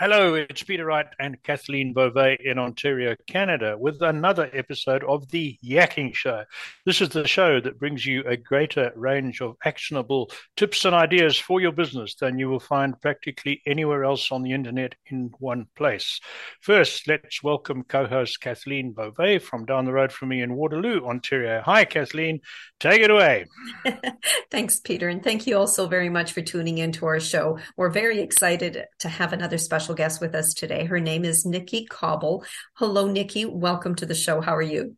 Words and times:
Hello, 0.00 0.32
it's 0.32 0.62
Peter 0.62 0.86
Wright 0.86 1.08
and 1.18 1.42
Kathleen 1.42 1.92
Beauvais 1.92 2.38
in 2.42 2.58
Ontario, 2.58 3.16
Canada, 3.26 3.76
with 3.78 4.00
another 4.00 4.48
episode 4.54 5.04
of 5.04 5.30
The 5.30 5.58
Yakking 5.62 6.14
Show. 6.14 6.44
This 6.86 7.02
is 7.02 7.10
the 7.10 7.28
show 7.28 7.60
that 7.60 7.78
brings 7.78 8.06
you 8.06 8.22
a 8.24 8.38
greater 8.38 8.92
range 8.96 9.42
of 9.42 9.56
actionable 9.62 10.30
tips 10.56 10.86
and 10.86 10.94
ideas 10.94 11.38
for 11.38 11.60
your 11.60 11.72
business 11.72 12.14
than 12.14 12.38
you 12.38 12.48
will 12.48 12.60
find 12.60 12.98
practically 13.02 13.60
anywhere 13.66 14.02
else 14.02 14.32
on 14.32 14.42
the 14.42 14.52
internet 14.52 14.94
in 15.10 15.32
one 15.38 15.66
place. 15.76 16.18
First, 16.62 17.06
let's 17.06 17.42
welcome 17.42 17.84
co 17.84 18.06
host 18.06 18.40
Kathleen 18.40 18.92
Beauvais 18.92 19.36
from 19.36 19.66
down 19.66 19.84
the 19.84 19.92
road 19.92 20.12
from 20.12 20.30
me 20.30 20.40
in 20.40 20.56
Waterloo, 20.56 21.04
Ontario. 21.04 21.60
Hi, 21.66 21.84
Kathleen. 21.84 22.40
Take 22.78 23.02
it 23.02 23.10
away. 23.10 23.44
Thanks, 24.50 24.80
Peter. 24.80 25.10
And 25.10 25.22
thank 25.22 25.46
you 25.46 25.58
also 25.58 25.86
very 25.86 26.08
much 26.08 26.32
for 26.32 26.40
tuning 26.40 26.78
into 26.78 27.04
our 27.04 27.20
show. 27.20 27.58
We're 27.76 27.90
very 27.90 28.20
excited 28.20 28.86
to 29.00 29.08
have 29.10 29.34
another 29.34 29.58
special 29.58 29.89
special 29.90 29.96
guest 29.96 30.20
with 30.20 30.36
us 30.36 30.54
today. 30.54 30.84
Her 30.84 31.00
name 31.00 31.24
is 31.24 31.44
Nickie 31.44 31.88
Cobble. 31.88 32.44
Hello, 32.74 33.08
Nickie. 33.08 33.50
Welcome 33.50 33.96
to 33.96 34.06
the 34.06 34.14
show. 34.14 34.40
How 34.40 34.54
are 34.54 34.62
you? 34.62 34.96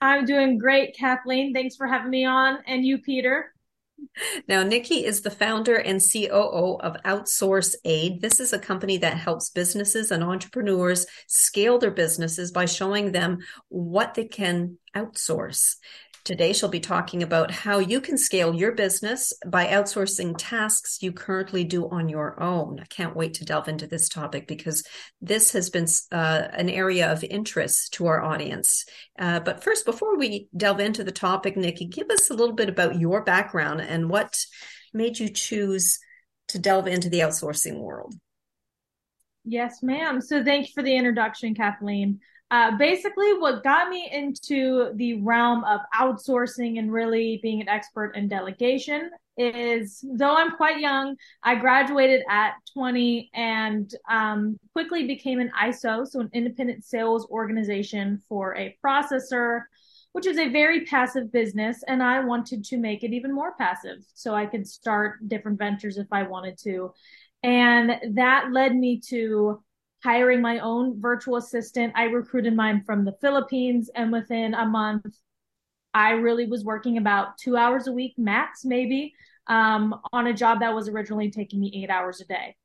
I'm 0.00 0.24
doing 0.24 0.58
great, 0.58 0.96
Kathleen. 0.98 1.54
Thanks 1.54 1.76
for 1.76 1.86
having 1.86 2.10
me 2.10 2.24
on. 2.24 2.58
And 2.66 2.84
you, 2.84 2.98
Peter. 2.98 3.54
Now, 4.48 4.64
Nickie 4.64 5.04
is 5.04 5.20
the 5.20 5.30
founder 5.30 5.76
and 5.76 6.00
COO 6.00 6.78
of 6.80 6.96
OutsourceAid. 7.04 8.20
This 8.20 8.40
is 8.40 8.52
a 8.52 8.58
company 8.58 8.96
that 8.96 9.16
helps 9.16 9.50
businesses 9.50 10.10
and 10.10 10.24
entrepreneurs 10.24 11.06
scale 11.28 11.78
their 11.78 11.92
businesses 11.92 12.50
by 12.50 12.64
showing 12.64 13.12
them 13.12 13.38
what 13.68 14.14
they 14.14 14.24
can 14.24 14.78
outsource. 14.96 15.76
Today, 16.24 16.52
she'll 16.52 16.68
be 16.68 16.78
talking 16.78 17.24
about 17.24 17.50
how 17.50 17.80
you 17.80 18.00
can 18.00 18.16
scale 18.16 18.54
your 18.54 18.72
business 18.72 19.32
by 19.44 19.66
outsourcing 19.66 20.36
tasks 20.38 21.02
you 21.02 21.10
currently 21.10 21.64
do 21.64 21.88
on 21.88 22.08
your 22.08 22.40
own. 22.40 22.78
I 22.78 22.84
can't 22.84 23.16
wait 23.16 23.34
to 23.34 23.44
delve 23.44 23.66
into 23.66 23.88
this 23.88 24.08
topic 24.08 24.46
because 24.46 24.84
this 25.20 25.52
has 25.52 25.68
been 25.68 25.86
uh, 26.12 26.46
an 26.52 26.68
area 26.68 27.10
of 27.10 27.24
interest 27.24 27.94
to 27.94 28.06
our 28.06 28.22
audience. 28.22 28.84
Uh, 29.18 29.40
but 29.40 29.64
first, 29.64 29.84
before 29.84 30.16
we 30.16 30.46
delve 30.56 30.78
into 30.78 31.02
the 31.02 31.10
topic, 31.10 31.56
Nickie, 31.56 31.90
give 31.90 32.08
us 32.08 32.30
a 32.30 32.34
little 32.34 32.54
bit 32.54 32.68
about 32.68 33.00
your 33.00 33.24
background 33.24 33.80
and 33.80 34.08
what 34.08 34.38
made 34.94 35.18
you 35.18 35.28
choose 35.28 35.98
to 36.48 36.58
delve 36.60 36.86
into 36.86 37.10
the 37.10 37.20
outsourcing 37.20 37.80
world. 37.80 38.14
Yes, 39.44 39.82
ma'am. 39.82 40.20
So 40.20 40.44
thank 40.44 40.68
you 40.68 40.72
for 40.72 40.84
the 40.84 40.96
introduction, 40.96 41.56
Kathleen. 41.56 42.20
Uh, 42.52 42.76
basically, 42.76 43.32
what 43.38 43.64
got 43.64 43.88
me 43.88 44.10
into 44.12 44.92
the 44.96 45.14
realm 45.22 45.64
of 45.64 45.80
outsourcing 45.98 46.78
and 46.78 46.92
really 46.92 47.40
being 47.42 47.62
an 47.62 47.68
expert 47.68 48.14
in 48.14 48.28
delegation 48.28 49.10
is 49.38 50.04
though 50.18 50.36
I'm 50.36 50.50
quite 50.50 50.78
young, 50.78 51.16
I 51.42 51.54
graduated 51.54 52.22
at 52.28 52.52
20 52.74 53.30
and 53.32 53.90
um, 54.10 54.58
quickly 54.74 55.06
became 55.06 55.40
an 55.40 55.50
ISO, 55.58 56.06
so 56.06 56.20
an 56.20 56.28
independent 56.34 56.84
sales 56.84 57.26
organization 57.30 58.20
for 58.28 58.54
a 58.58 58.76
processor, 58.84 59.62
which 60.12 60.26
is 60.26 60.36
a 60.36 60.50
very 60.50 60.84
passive 60.84 61.32
business. 61.32 61.82
And 61.88 62.02
I 62.02 62.20
wanted 62.20 62.64
to 62.66 62.76
make 62.76 63.02
it 63.02 63.14
even 63.14 63.34
more 63.34 63.54
passive 63.56 64.04
so 64.12 64.34
I 64.34 64.44
could 64.44 64.68
start 64.68 65.26
different 65.26 65.58
ventures 65.58 65.96
if 65.96 66.08
I 66.12 66.24
wanted 66.24 66.58
to. 66.64 66.92
And 67.42 68.14
that 68.14 68.52
led 68.52 68.76
me 68.76 69.00
to 69.08 69.62
hiring 70.02 70.40
my 70.40 70.58
own 70.58 71.00
virtual 71.00 71.36
assistant. 71.36 71.92
I 71.96 72.04
recruited 72.04 72.56
mine 72.56 72.82
from 72.84 73.04
the 73.04 73.16
Philippines, 73.20 73.90
and 73.94 74.10
within 74.10 74.54
a 74.54 74.66
month, 74.66 75.06
I 75.94 76.10
really 76.12 76.46
was 76.46 76.64
working 76.64 76.98
about 76.98 77.38
two 77.38 77.56
hours 77.56 77.86
a 77.86 77.92
week, 77.92 78.14
max, 78.16 78.64
maybe, 78.64 79.14
um, 79.46 80.00
on 80.12 80.26
a 80.26 80.34
job 80.34 80.60
that 80.60 80.74
was 80.74 80.88
originally 80.88 81.30
taking 81.30 81.60
me 81.60 81.72
eight 81.74 81.90
hours 81.90 82.20
a 82.20 82.24
day. 82.24 82.56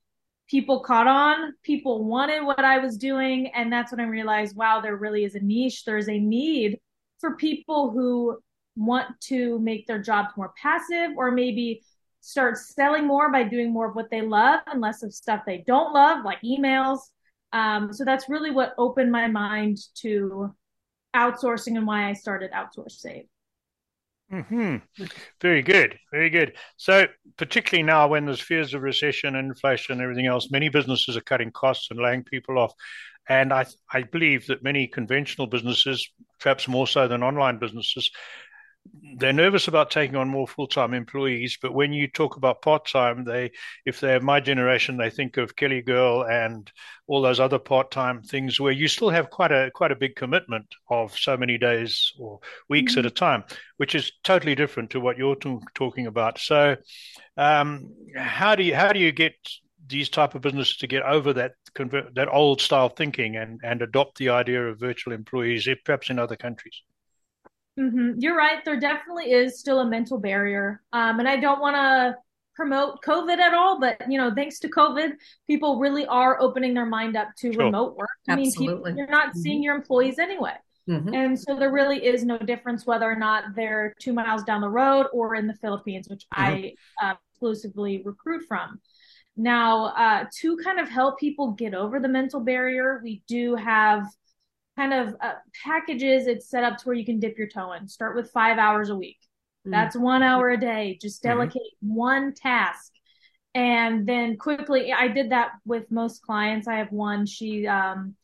People 0.50 0.80
caught 0.80 1.08
on, 1.08 1.54
people 1.62 2.06
wanted 2.06 2.44
what 2.44 2.64
I 2.64 2.80
was 2.80 2.98
doing, 2.98 3.48
and 3.54 3.72
that's 3.72 3.92
when 3.92 4.00
I 4.00 4.06
realized 4.06 4.56
wow, 4.56 4.80
there 4.80 4.96
really 4.96 5.24
is 5.24 5.36
a 5.36 5.40
niche. 5.40 5.84
There's 5.84 6.10
a 6.10 6.18
need 6.18 6.80
for 7.20 7.36
people 7.36 7.92
who 7.92 8.38
want 8.76 9.20
to 9.22 9.60
make 9.60 9.88
their 9.88 10.02
jobs 10.02 10.30
more 10.38 10.54
passive 10.62 11.12
or 11.18 11.32
maybe 11.32 11.82
start 12.22 12.58
selling 12.58 13.06
more 13.06 13.32
by 13.32 13.44
doing 13.44 13.72
more 13.72 13.90
of 13.90 13.96
what 13.96 14.10
they 14.10 14.22
love 14.22 14.62
and 14.68 14.82
less 14.82 15.04
of 15.04 15.14
stuff 15.14 15.42
they 15.46 15.64
don't 15.68 15.94
love, 15.94 16.24
like 16.24 16.42
emails, 16.42 17.00
um, 17.54 17.94
so 17.94 18.04
that's 18.06 18.30
really 18.30 18.52
what 18.52 18.74
opened 18.78 19.12
my 19.12 19.28
mind 19.28 19.78
to 20.02 20.54
outsourcing 21.16 21.78
and 21.78 21.88
why 21.88 22.10
I 22.10 22.14
started 22.14 22.52
OutsourceAid. 22.52 23.28
Hmm. 24.30 24.78
Very 25.42 25.62
good. 25.62 25.98
Very 26.12 26.30
good. 26.30 26.54
So, 26.76 27.08
particularly 27.38 27.84
now 27.84 28.10
when 28.10 28.26
there's 28.26 28.42
fears 28.42 28.74
of 28.74 28.82
recession 28.82 29.36
inflation 29.36 29.94
and 29.94 30.02
everything 30.02 30.28
else, 30.28 30.52
many 30.52 30.68
businesses 30.68 31.16
are 31.16 31.22
cutting 31.22 31.52
costs 31.52 31.88
and 31.90 32.00
laying 32.00 32.24
people 32.24 32.60
off. 32.60 32.74
And 33.30 33.54
I, 33.54 33.66
I 33.92 34.04
believe 34.04 34.48
that 34.48 34.64
many 34.64 34.88
conventional 34.88 35.48
businesses, 35.48 36.10
perhaps 36.40 36.68
more 36.68 36.88
so 36.88 37.08
than 37.08 37.24
online 37.24 37.58
businesses, 37.58 38.12
they're 39.18 39.34
nervous 39.34 39.68
about 39.68 39.90
taking 39.90 40.16
on 40.16 40.28
more 40.28 40.48
full-time 40.48 40.94
employees 40.94 41.58
but 41.62 41.74
when 41.74 41.92
you 41.92 42.08
talk 42.08 42.38
about 42.38 42.62
part-time 42.62 43.24
they 43.24 43.52
if 43.86 44.00
they're 44.00 44.20
my 44.20 44.40
generation 44.40 44.98
they 44.98 45.10
think 45.10 45.38
of 45.38 45.56
kelly 45.56 45.82
girl 45.82 46.24
and 46.24 46.72
all 47.08 47.22
those 47.22 47.40
other 47.40 47.60
part-time 47.60 48.22
things 48.22 48.60
where 48.60 48.72
you 48.72 48.88
still 48.88 49.10
have 49.10 49.30
quite 49.30 49.52
a 49.52 49.72
quite 49.74 49.92
a 49.92 49.96
big 49.96 50.16
commitment 50.16 50.66
of 50.90 51.18
so 51.18 51.36
many 51.36 51.58
days 51.58 52.14
or 52.20 52.40
weeks 52.70 52.94
mm-hmm. 52.94 53.00
at 53.00 53.06
a 53.06 53.12
time 53.12 53.44
which 53.78 53.96
is 53.96 54.12
totally 54.24 54.56
different 54.56 54.90
to 54.90 55.00
what 55.00 55.18
you're 55.18 55.36
t- 55.36 55.58
talking 55.74 56.08
about 56.08 56.38
so 56.38 56.76
um, 57.38 57.94
how 58.16 58.56
do 58.56 58.64
you 58.64 58.76
how 58.76 58.92
do 58.92 59.00
you 59.00 59.12
get 59.12 59.36
these 59.88 60.10
type 60.10 60.36
of 60.36 60.42
businesses 60.42 60.78
to 60.78 60.88
get 60.88 61.04
over 61.04 61.34
that 61.34 61.54
convert 61.74 62.14
that 62.16 62.28
old 62.28 62.62
style 62.62 62.90
thinking 62.90 63.38
and 63.38 63.62
and 63.64 63.82
adopt 63.82 64.18
the 64.18 64.30
idea 64.30 64.68
of 64.68 64.80
virtual 64.80 65.14
employees 65.14 65.68
if 65.68 65.80
perhaps 65.84 66.10
in 66.10 66.20
other 66.20 66.36
countries 66.36 66.82
Mm-hmm. 67.80 68.20
You're 68.20 68.36
right. 68.36 68.64
There 68.66 68.80
definitely 68.80 69.32
is 69.32 69.60
still 69.60 69.80
a 69.80 69.86
mental 69.86 70.18
barrier. 70.18 70.82
Um, 70.94 71.20
and 71.20 71.28
I 71.28 71.38
don't 71.38 71.60
want 71.60 71.76
to 71.76 72.16
promote 72.56 73.04
COVID 73.04 73.38
at 73.38 73.54
all, 73.54 73.80
but 73.80 74.02
you 74.10 74.18
know, 74.18 74.34
thanks 74.34 74.60
to 74.60 74.70
COVID, 74.70 75.12
people 75.46 75.80
really 75.80 76.06
are 76.08 76.42
opening 76.42 76.74
their 76.74 76.88
mind 76.88 77.16
up 77.16 77.30
to 77.38 77.54
sure. 77.54 77.66
remote 77.66 77.96
work. 77.96 78.10
I 78.28 78.34
Absolutely. 78.34 78.68
mean, 78.68 78.78
people, 78.78 78.98
you're 78.98 79.08
not 79.08 79.30
mm-hmm. 79.30 79.40
seeing 79.40 79.64
your 79.64 79.76
employees 79.76 80.18
anyway. 80.18 80.56
Mm-hmm. 80.90 81.14
And 81.14 81.40
so 81.40 81.58
there 81.58 81.72
really 81.72 82.04
is 82.06 82.24
no 82.24 82.38
difference 82.38 82.86
whether 82.86 83.06
or 83.06 83.16
not 83.16 83.56
they're 83.56 83.94
two 84.00 84.14
miles 84.14 84.44
down 84.44 84.62
the 84.62 84.70
road 84.70 85.08
or 85.14 85.36
in 85.36 85.46
the 85.46 85.54
Philippines, 85.56 86.08
which 86.10 86.26
mm-hmm. 86.34 86.74
I 87.02 87.10
uh, 87.12 87.16
exclusively 87.32 88.02
recruit 88.04 88.44
from. 88.48 88.80
Now, 89.36 89.88
uh, 89.88 90.26
to 90.40 90.58
kind 90.58 90.80
of 90.80 90.90
help 90.90 91.20
people 91.20 91.52
get 91.52 91.76
over 91.76 92.00
the 92.00 92.08
mental 92.08 92.40
barrier, 92.40 93.02
we 93.04 93.22
do 93.28 93.54
have 93.54 94.08
kind 94.78 94.94
of 94.94 95.16
uh, 95.22 95.34
packages 95.66 96.28
it's 96.28 96.50
set 96.50 96.64
up 96.64 96.78
to 96.78 96.86
where 96.86 96.96
you 96.96 97.06
can 97.06 97.20
dip 97.20 97.38
your 97.38 97.48
toe 97.48 97.74
in 97.74 97.88
start 97.88 98.16
with 98.16 98.32
five 98.32 98.58
hours 98.58 98.90
a 98.90 98.96
week 98.96 99.18
mm-hmm. 99.22 99.72
that's 99.72 99.96
one 99.96 100.24
hour 100.24 100.50
a 100.50 100.60
day 100.60 100.98
just 101.02 101.22
mm-hmm. 101.22 101.36
delegate 101.36 101.62
mm-hmm. 101.84 101.96
one 101.96 102.34
task 102.34 102.94
and 103.56 104.08
then 104.08 104.38
quickly 104.38 104.94
i 104.94 105.08
did 105.08 105.32
that 105.32 105.52
with 105.66 105.90
most 105.90 106.22
clients 106.22 106.68
i 106.68 106.76
have 106.76 106.92
one 106.92 107.26
she 107.26 107.66
um, 107.66 108.16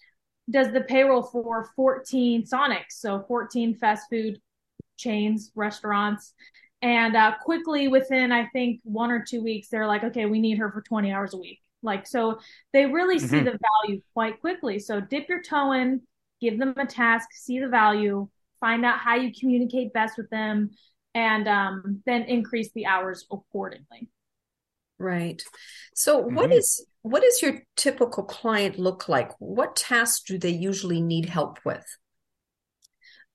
does 0.49 0.71
the 0.71 0.81
payroll 0.81 1.23
for 1.23 1.71
14 1.75 2.43
sonics 2.43 2.91
so 2.91 3.23
14 3.27 3.75
fast 3.75 4.05
food 4.09 4.39
chains 4.97 5.51
restaurants 5.55 6.33
and 6.83 7.15
uh, 7.15 7.33
quickly 7.43 7.87
within 7.87 8.31
i 8.31 8.45
think 8.53 8.79
one 8.83 9.09
or 9.09 9.23
two 9.27 9.41
weeks 9.41 9.69
they're 9.69 9.87
like 9.87 10.03
okay 10.03 10.27
we 10.27 10.39
need 10.39 10.59
her 10.59 10.71
for 10.71 10.81
20 10.81 11.11
hours 11.11 11.33
a 11.33 11.37
week 11.37 11.59
like 11.81 12.05
so 12.05 12.37
they 12.73 12.85
really 12.85 13.17
mm-hmm. 13.17 13.27
see 13.27 13.39
the 13.39 13.57
value 13.87 14.01
quite 14.13 14.39
quickly 14.39 14.77
so 14.77 14.99
dip 15.01 15.27
your 15.27 15.41
toe 15.41 15.71
in 15.71 16.01
give 16.43 16.59
them 16.59 16.73
a 16.77 16.85
task, 16.85 17.29
see 17.33 17.59
the 17.59 17.67
value, 17.67 18.27
find 18.59 18.85
out 18.85 18.99
how 18.99 19.15
you 19.15 19.31
communicate 19.37 19.93
best 19.93 20.17
with 20.17 20.29
them, 20.29 20.71
and 21.15 21.47
um, 21.47 22.01
then 22.05 22.23
increase 22.23 22.71
the 22.73 22.85
hours 22.85 23.25
accordingly. 23.31 24.09
Right. 24.99 25.41
So, 25.95 26.23
mm-hmm. 26.23 26.35
what 26.35 26.51
is 26.51 26.85
what 27.01 27.23
does 27.23 27.41
your 27.41 27.61
typical 27.75 28.23
client 28.23 28.79
look 28.79 29.09
like? 29.09 29.31
What 29.39 29.75
tasks 29.75 30.23
do 30.25 30.37
they 30.37 30.49
usually 30.49 31.01
need 31.01 31.27
help 31.27 31.59
with? 31.65 31.85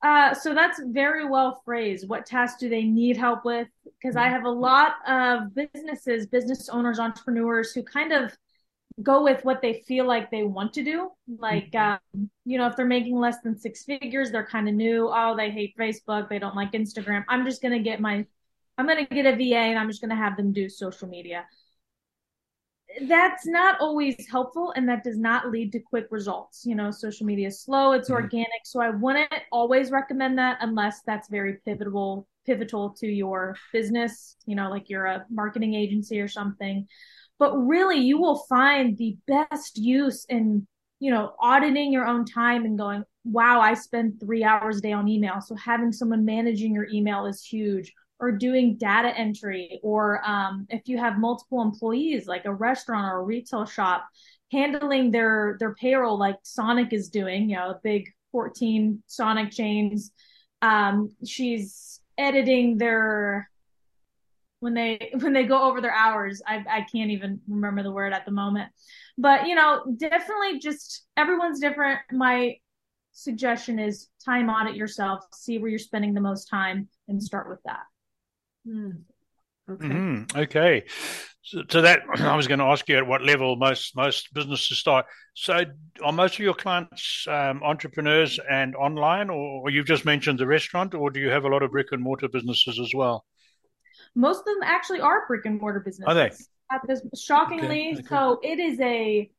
Uh, 0.02 0.32
so 0.32 0.54
that's 0.54 0.80
very 0.86 1.28
well 1.28 1.60
phrased. 1.64 2.08
What 2.08 2.24
tasks 2.24 2.60
do 2.60 2.68
they 2.68 2.84
need 2.84 3.16
help 3.16 3.44
with? 3.44 3.66
Because 3.84 4.16
I 4.16 4.24
mm-hmm. 4.24 4.34
have 4.34 4.44
a 4.44 4.50
lot 4.50 4.92
of 5.06 5.54
businesses, 5.54 6.26
business 6.26 6.68
owners, 6.68 7.00
entrepreneurs 7.00 7.72
who 7.72 7.82
kind 7.82 8.12
of 8.12 8.32
go 9.02 9.22
with 9.22 9.44
what 9.44 9.62
they 9.62 9.84
feel 9.86 10.06
like 10.06 10.30
they 10.30 10.42
want 10.42 10.72
to 10.74 10.82
do. 10.82 11.10
Like, 11.38 11.70
mm-hmm. 11.72 12.20
um, 12.20 12.30
you 12.44 12.58
know, 12.58 12.66
if 12.66 12.76
they're 12.76 12.86
making 12.86 13.18
less 13.18 13.36
than 13.42 13.58
six 13.58 13.84
figures, 13.84 14.30
they're 14.30 14.46
kind 14.46 14.68
of 14.68 14.74
new. 14.74 15.10
Oh, 15.12 15.36
they 15.36 15.50
hate 15.50 15.76
Facebook. 15.78 16.28
They 16.28 16.38
don't 16.38 16.56
like 16.56 16.72
Instagram. 16.72 17.24
I'm 17.28 17.44
just 17.44 17.62
going 17.62 17.72
to 17.72 17.82
get 17.82 18.00
my, 18.00 18.26
I'm 18.76 18.86
going 18.86 19.06
to 19.06 19.14
get 19.14 19.26
a 19.26 19.36
VA 19.36 19.56
and 19.56 19.78
I'm 19.78 19.88
just 19.88 20.00
going 20.00 20.10
to 20.10 20.16
have 20.16 20.36
them 20.36 20.52
do 20.52 20.68
social 20.68 21.08
media. 21.08 21.44
That's 23.02 23.46
not 23.46 23.80
always 23.80 24.26
helpful 24.30 24.72
and 24.74 24.88
that 24.88 25.04
does 25.04 25.18
not 25.18 25.50
lead 25.50 25.72
to 25.72 25.78
quick 25.78 26.06
results. 26.10 26.64
You 26.64 26.74
know, 26.74 26.90
social 26.90 27.26
media 27.26 27.48
is 27.48 27.60
slow, 27.60 27.92
it's 27.92 28.08
mm-hmm. 28.08 28.22
organic. 28.22 28.62
So 28.64 28.80
I 28.80 28.90
wouldn't 28.90 29.32
always 29.52 29.90
recommend 29.90 30.38
that 30.38 30.58
unless 30.60 31.02
that's 31.06 31.28
very 31.28 31.58
pivotal, 31.64 32.26
pivotal 32.46 32.90
to 32.98 33.06
your 33.06 33.56
business, 33.72 34.36
you 34.46 34.56
know, 34.56 34.70
like 34.70 34.88
you're 34.88 35.06
a 35.06 35.26
marketing 35.30 35.74
agency 35.74 36.18
or 36.20 36.28
something 36.28 36.88
but 37.38 37.56
really 37.56 37.98
you 37.98 38.18
will 38.18 38.44
find 38.48 38.96
the 38.96 39.16
best 39.26 39.78
use 39.78 40.24
in 40.28 40.66
you 41.00 41.10
know 41.10 41.32
auditing 41.40 41.92
your 41.92 42.06
own 42.06 42.24
time 42.24 42.64
and 42.64 42.78
going 42.78 43.04
wow 43.24 43.60
i 43.60 43.74
spend 43.74 44.18
three 44.20 44.42
hours 44.44 44.78
a 44.78 44.80
day 44.80 44.92
on 44.92 45.08
email. 45.08 45.40
So 45.40 45.54
having 45.54 45.92
someone 45.92 46.24
managing 46.24 46.74
your 46.74 46.88
email 46.92 47.26
is 47.26 47.44
huge 47.44 47.92
or 48.20 48.32
doing 48.32 48.76
data 48.76 49.16
entry 49.16 49.78
or 49.82 50.26
um, 50.28 50.66
if 50.70 50.88
you 50.88 50.98
have 50.98 51.18
multiple 51.18 51.62
employees 51.62 52.26
like 52.26 52.46
a 52.46 52.54
restaurant 52.54 53.12
or 53.12 53.20
a 53.20 53.22
retail 53.22 53.64
shop 53.64 54.06
handling 54.50 55.10
their 55.10 55.56
their 55.60 55.74
payroll 55.74 56.18
like 56.18 56.36
sonic 56.42 56.92
is 56.92 57.10
doing 57.10 57.50
you 57.50 57.56
know 57.56 57.78
big 57.84 58.08
14 58.32 59.02
sonic 59.06 59.50
chains. 59.50 60.12
Um, 60.62 61.10
she's 61.24 62.00
editing 62.16 62.78
their 62.78 63.50
when 64.60 64.74
they 64.74 65.12
when 65.20 65.32
they 65.32 65.44
go 65.44 65.62
over 65.62 65.80
their 65.80 65.94
hours 65.94 66.42
i 66.46 66.64
i 66.70 66.86
can't 66.92 67.10
even 67.10 67.40
remember 67.48 67.82
the 67.82 67.92
word 67.92 68.12
at 68.12 68.24
the 68.24 68.32
moment. 68.32 68.70
But 69.16 69.46
you 69.46 69.54
know 69.54 69.84
definitely 69.96 70.58
just 70.60 71.06
everyone's 71.16 71.60
different. 71.60 72.00
My 72.12 72.56
suggestion 73.12 73.78
is 73.78 74.08
time 74.24 74.48
audit 74.48 74.76
yourself 74.76 75.24
see 75.32 75.58
where 75.58 75.68
you're 75.68 75.78
spending 75.78 76.14
the 76.14 76.20
most 76.20 76.46
time 76.46 76.88
and 77.08 77.22
start 77.22 77.48
with 77.48 77.58
that. 77.64 77.80
Mm. 78.66 79.02
okay. 79.70 79.86
Mm-hmm. 79.86 80.38
okay. 80.38 80.84
So, 81.42 81.62
so, 81.70 81.82
that 81.82 82.02
i 82.20 82.36
was 82.36 82.46
going 82.46 82.60
to 82.60 82.66
ask 82.66 82.88
you 82.88 82.96
at 82.98 83.06
what 83.06 83.22
level 83.22 83.56
most 83.56 83.96
most 83.96 84.32
businesses 84.34 84.78
start. 84.78 85.06
So 85.34 85.64
are 86.04 86.12
most 86.12 86.34
of 86.34 86.40
your 86.40 86.54
clients 86.54 87.26
um, 87.28 87.62
entrepreneurs 87.62 88.38
and 88.50 88.76
online 88.76 89.30
or, 89.30 89.62
or 89.62 89.70
you've 89.70 89.86
just 89.86 90.04
mentioned 90.04 90.38
the 90.38 90.46
restaurant 90.46 90.94
or 90.94 91.10
do 91.10 91.20
you 91.20 91.30
have 91.30 91.44
a 91.44 91.48
lot 91.48 91.62
of 91.62 91.70
brick 91.70 91.88
and 91.92 92.02
mortar 92.02 92.28
businesses 92.28 92.78
as 92.78 92.92
well 92.94 93.24
most 94.14 94.40
of 94.40 94.46
them 94.46 94.62
actually 94.62 95.00
are 95.00 95.26
brick 95.26 95.46
and 95.46 95.60
mortar 95.60 95.80
businesses. 95.80 96.06
Are 96.06 96.14
they? 96.14 96.30
shockingly, 97.16 97.92
okay, 97.92 97.98
okay. 97.98 98.02
so 98.08 98.40
it 98.42 98.58
is 98.58 98.80
a. 98.80 99.30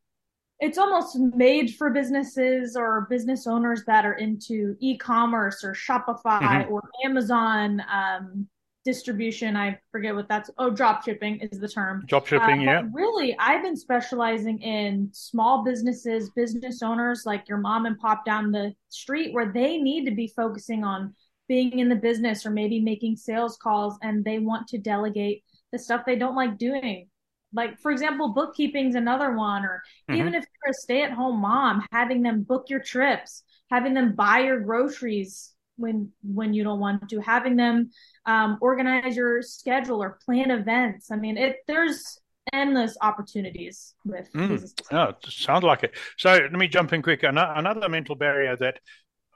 It's 0.61 0.77
almost 0.77 1.17
made 1.17 1.75
for 1.75 1.89
businesses 1.89 2.75
or 2.75 3.07
business 3.09 3.47
owners 3.47 3.83
that 3.87 4.05
are 4.05 4.15
into 4.15 4.75
e-commerce 4.81 5.63
or 5.63 5.73
Shopify 5.73 6.41
mm-hmm. 6.41 6.73
or 6.73 6.81
Amazon 7.05 7.81
um, 7.89 8.45
distribution. 8.83 9.55
I 9.55 9.79
forget 9.91 10.13
what 10.13 10.27
that's. 10.27 10.49
Oh, 10.57 10.69
drop 10.69 11.05
shipping 11.05 11.39
is 11.39 11.59
the 11.59 11.67
term. 11.67 12.03
Drop 12.07 12.27
shipping, 12.27 12.67
uh, 12.67 12.71
yeah. 12.71 12.81
Really, 12.91 13.37
I've 13.39 13.63
been 13.63 13.77
specializing 13.77 14.61
in 14.61 15.09
small 15.13 15.63
businesses, 15.63 16.29
business 16.31 16.81
owners 16.83 17.23
like 17.25 17.47
your 17.47 17.59
mom 17.59 17.85
and 17.85 17.97
pop 17.97 18.25
down 18.25 18.51
the 18.51 18.73
street, 18.89 19.33
where 19.33 19.53
they 19.53 19.77
need 19.77 20.05
to 20.05 20.11
be 20.11 20.27
focusing 20.35 20.83
on 20.83 21.13
being 21.49 21.79
in 21.79 21.89
the 21.89 21.95
business 21.95 22.45
or 22.45 22.51
maybe 22.51 22.79
making 22.79 23.17
sales 23.17 23.57
calls 23.57 23.97
and 24.01 24.23
they 24.23 24.39
want 24.39 24.67
to 24.69 24.77
delegate 24.77 25.43
the 25.73 25.79
stuff 25.79 26.05
they 26.05 26.15
don't 26.15 26.35
like 26.35 26.57
doing. 26.57 27.09
Like 27.51 27.79
for 27.79 27.91
example 27.91 28.29
bookkeeping's 28.29 28.95
another 28.95 29.35
one 29.35 29.65
or 29.65 29.81
mm-hmm. 30.09 30.19
even 30.19 30.35
if 30.35 30.45
you're 30.45 30.71
a 30.71 30.73
stay-at-home 30.73 31.41
mom 31.41 31.85
having 31.91 32.21
them 32.21 32.43
book 32.43 32.69
your 32.69 32.79
trips 32.79 33.43
having 33.71 33.93
them 33.93 34.15
buy 34.15 34.39
your 34.39 34.59
groceries 34.59 35.53
when 35.77 36.11
when 36.21 36.53
you 36.53 36.63
don't 36.63 36.79
want 36.79 37.09
to 37.09 37.19
having 37.21 37.55
them 37.55 37.89
um, 38.25 38.57
organize 38.61 39.15
your 39.15 39.41
schedule 39.41 40.03
or 40.03 40.19
plan 40.25 40.51
events. 40.51 41.09
I 41.11 41.15
mean 41.15 41.37
it 41.37 41.57
there's 41.67 42.19
endless 42.53 42.97
opportunities 43.01 43.93
with 44.05 44.31
mm. 44.33 44.71
oh, 44.91 45.13
sounds 45.27 45.63
like 45.63 45.83
it. 45.83 45.95
So 46.17 46.31
let 46.31 46.51
me 46.51 46.67
jump 46.67 46.93
in 46.93 47.01
quick. 47.01 47.23
Another 47.23 47.89
mental 47.89 48.15
barrier 48.15 48.55
that 48.57 48.79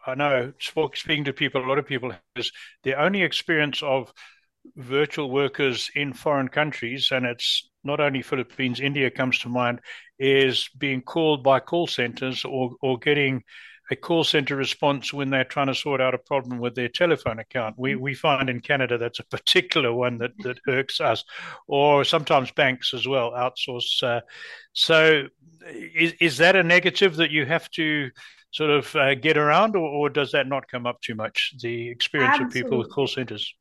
I 0.05 0.15
know 0.15 0.53
speaking 0.59 1.23
to 1.25 1.33
people, 1.33 1.63
a 1.63 1.67
lot 1.67 1.79
of 1.79 1.87
people 1.87 2.13
is 2.35 2.51
the 2.83 3.01
only 3.01 3.21
experience 3.23 3.81
of 3.81 4.11
virtual 4.75 5.29
workers 5.29 5.89
in 5.95 6.13
foreign 6.13 6.47
countries, 6.47 7.09
and 7.11 7.25
it's 7.25 7.69
not 7.83 7.99
only 7.99 8.21
Philippines, 8.21 8.79
India 8.79 9.09
comes 9.09 9.39
to 9.39 9.49
mind, 9.49 9.79
is 10.19 10.69
being 10.77 11.01
called 11.01 11.43
by 11.43 11.59
call 11.59 11.87
centers 11.87 12.45
or, 12.45 12.75
or 12.81 12.97
getting 12.97 13.43
a 13.91 13.95
call 13.95 14.23
center 14.23 14.55
response 14.55 15.13
when 15.13 15.29
they're 15.29 15.43
trying 15.43 15.67
to 15.67 15.75
sort 15.75 15.99
out 15.99 16.13
a 16.13 16.17
problem 16.17 16.59
with 16.59 16.73
their 16.73 16.87
telephone 16.87 17.39
account. 17.39 17.75
We 17.77 17.95
we 17.95 18.13
find 18.13 18.49
in 18.49 18.61
Canada 18.61 18.97
that's 18.97 19.19
a 19.19 19.25
particular 19.25 19.93
one 19.93 20.17
that, 20.19 20.31
that 20.39 20.59
irks 20.67 21.01
us, 21.01 21.23
or 21.67 22.05
sometimes 22.05 22.51
banks 22.51 22.93
as 22.93 23.05
well 23.05 23.31
outsource. 23.31 24.01
Uh, 24.01 24.21
so, 24.71 25.27
is 25.67 26.13
is 26.21 26.37
that 26.37 26.55
a 26.55 26.63
negative 26.63 27.17
that 27.17 27.31
you 27.31 27.45
have 27.45 27.69
to 27.71 28.09
sort 28.53 28.69
of 28.69 28.95
uh, 28.95 29.15
get 29.15 29.37
around, 29.37 29.75
or, 29.75 29.87
or, 29.87 30.09
does 30.09 30.31
that 30.31 30.47
not 30.47 30.67
come 30.67 30.85
up 30.85 31.01
too 31.01 31.15
much? 31.15 31.55
The 31.59 31.89
experience 31.89 32.35
Absolutely. 32.35 32.59
of 32.59 32.65
people 32.65 32.77
with 32.77 32.91
call 32.91 33.07
centers. 33.07 33.53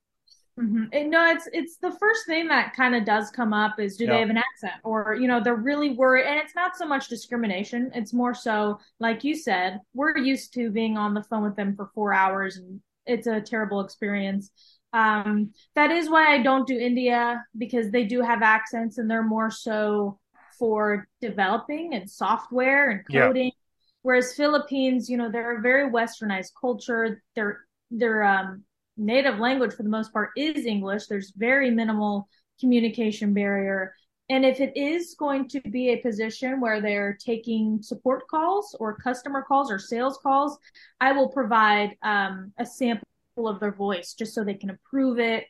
Mm-hmm. 0.61 1.09
no, 1.09 1.31
it's 1.31 1.49
it's 1.55 1.79
the 1.79 1.97
first 1.99 2.27
thing 2.27 2.47
that 2.49 2.77
kind 2.77 2.94
of 2.94 3.06
does 3.06 3.31
come 3.31 3.55
up 3.55 3.81
is 3.81 3.97
do 3.97 4.05
yeah. 4.05 4.12
they 4.12 4.21
have 4.21 4.29
an 4.29 4.37
accent 4.37 4.75
or 4.85 5.17
you 5.19 5.27
know 5.27 5.41
they're 5.43 5.55
really 5.55 5.94
worried 5.94 6.27
and 6.27 6.39
it's 6.39 6.55
not 6.55 6.77
so 6.77 6.85
much 6.85 7.09
discrimination 7.09 7.91
it's 7.94 8.12
more 8.12 8.35
so 8.35 8.79
like 9.00 9.25
you 9.25 9.35
said 9.35 9.81
we're 9.94 10.19
used 10.19 10.53
to 10.53 10.71
being 10.71 10.99
on 10.99 11.15
the 11.15 11.23
phone 11.23 11.43
with 11.43 11.56
them 11.56 11.75
for 11.75 11.91
four 11.95 12.12
hours 12.12 12.59
and 12.59 12.83
it's 13.06 13.27
a 13.27 13.41
terrible 13.41 13.81
experience 13.81 14.50
um, 14.93 15.53
that 15.75 15.91
is 15.91 16.11
why 16.11 16.35
I 16.35 16.43
don't 16.43 16.67
do 16.67 16.79
India 16.79 17.43
because 17.56 17.91
they 17.91 18.05
do 18.05 18.21
have 18.21 18.43
accents 18.43 18.99
and 18.99 19.11
they're 19.11 19.23
more 19.23 19.50
so 19.50 20.19
for 20.59 21.09
developing 21.23 21.95
and 21.95 22.11
software 22.11 22.91
and 22.91 23.06
coding 23.11 23.53
Whereas 24.02 24.34
Philippines, 24.34 25.08
you 25.08 25.16
know, 25.16 25.31
they're 25.31 25.58
a 25.58 25.62
very 25.62 25.90
westernized 25.90 26.52
culture. 26.60 27.22
Their 27.34 27.60
their 27.90 28.25
um, 28.25 28.64
native 28.96 29.38
language, 29.38 29.75
for 29.75 29.82
the 29.82 29.88
most 29.88 30.12
part, 30.12 30.31
is 30.37 30.66
English. 30.66 31.06
There's 31.06 31.32
very 31.37 31.70
minimal 31.70 32.28
communication 32.60 33.34
barrier. 33.34 33.94
And 34.28 34.46
if 34.46 34.60
it 34.60 34.76
is 34.76 35.14
going 35.19 35.49
to 35.49 35.60
be 35.60 35.90
a 35.90 35.96
position 35.96 36.60
where 36.60 36.81
they're 36.81 37.19
taking 37.22 37.82
support 37.82 38.26
calls 38.28 38.75
or 38.81 38.96
customer 38.96 39.44
calls 39.46 39.70
or 39.70 39.78
sales 39.78 40.19
calls, 40.22 40.58
I 41.00 41.12
will 41.12 41.28
provide 41.28 41.96
um, 42.02 42.52
a 42.58 42.64
sample 42.64 43.04
of 43.37 43.60
their 43.60 43.72
voice 43.72 44.14
just 44.14 44.34
so 44.34 44.43
they 44.43 44.54
can 44.54 44.70
approve 44.70 45.19
it. 45.19 45.44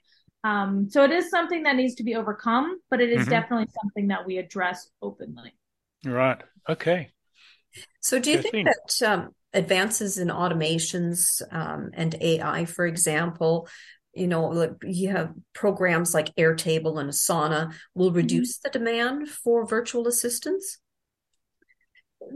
Um, 0.44 0.88
so 0.90 1.04
it 1.04 1.12
is 1.12 1.30
something 1.30 1.62
that 1.62 1.76
needs 1.76 1.94
to 1.96 2.02
be 2.02 2.16
overcome, 2.16 2.80
but 2.90 3.00
it 3.00 3.10
is 3.10 3.20
mm-hmm. 3.20 3.30
definitely 3.30 3.68
something 3.80 4.08
that 4.08 4.26
we 4.26 4.38
address 4.38 4.90
openly. 5.00 5.54
Right. 6.04 6.42
Okay. 6.68 7.10
So, 8.00 8.18
do 8.18 8.30
you 8.30 8.42
think 8.42 8.66
that 8.66 9.08
um, 9.08 9.34
advances 9.52 10.18
in 10.18 10.28
automations 10.28 11.42
um, 11.50 11.90
and 11.94 12.14
AI, 12.20 12.64
for 12.64 12.86
example, 12.86 13.68
you 14.14 14.26
know, 14.26 14.76
you 14.82 15.08
have 15.10 15.32
programs 15.54 16.12
like 16.12 16.34
Airtable 16.34 17.00
and 17.00 17.10
Asana 17.10 17.74
will 17.94 18.08
mm-hmm. 18.08 18.16
reduce 18.16 18.58
the 18.58 18.70
demand 18.70 19.28
for 19.28 19.66
virtual 19.66 20.06
assistants? 20.06 20.78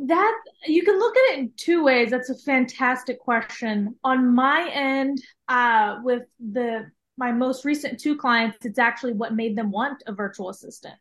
That 0.07 0.35
you 0.66 0.83
can 0.85 0.99
look 0.99 1.16
at 1.16 1.35
it 1.35 1.38
in 1.38 1.52
two 1.57 1.85
ways. 1.85 2.11
That's 2.11 2.31
a 2.31 2.38
fantastic 2.38 3.21
question. 3.21 3.97
On 4.02 4.35
my 4.35 4.69
end, 4.73 5.23
uh, 5.49 5.99
with 6.02 6.23
the 6.40 6.90
my 7.19 7.33
most 7.33 7.64
recent 7.64 8.00
two 8.00 8.16
clients, 8.16 8.59
it's 8.64 8.78
actually 8.78 9.14
what 9.14 9.35
made 9.35 9.57
them 9.57 9.71
want 9.71 10.02
a 10.07 10.12
virtual 10.12 10.50
assistant. 10.50 10.97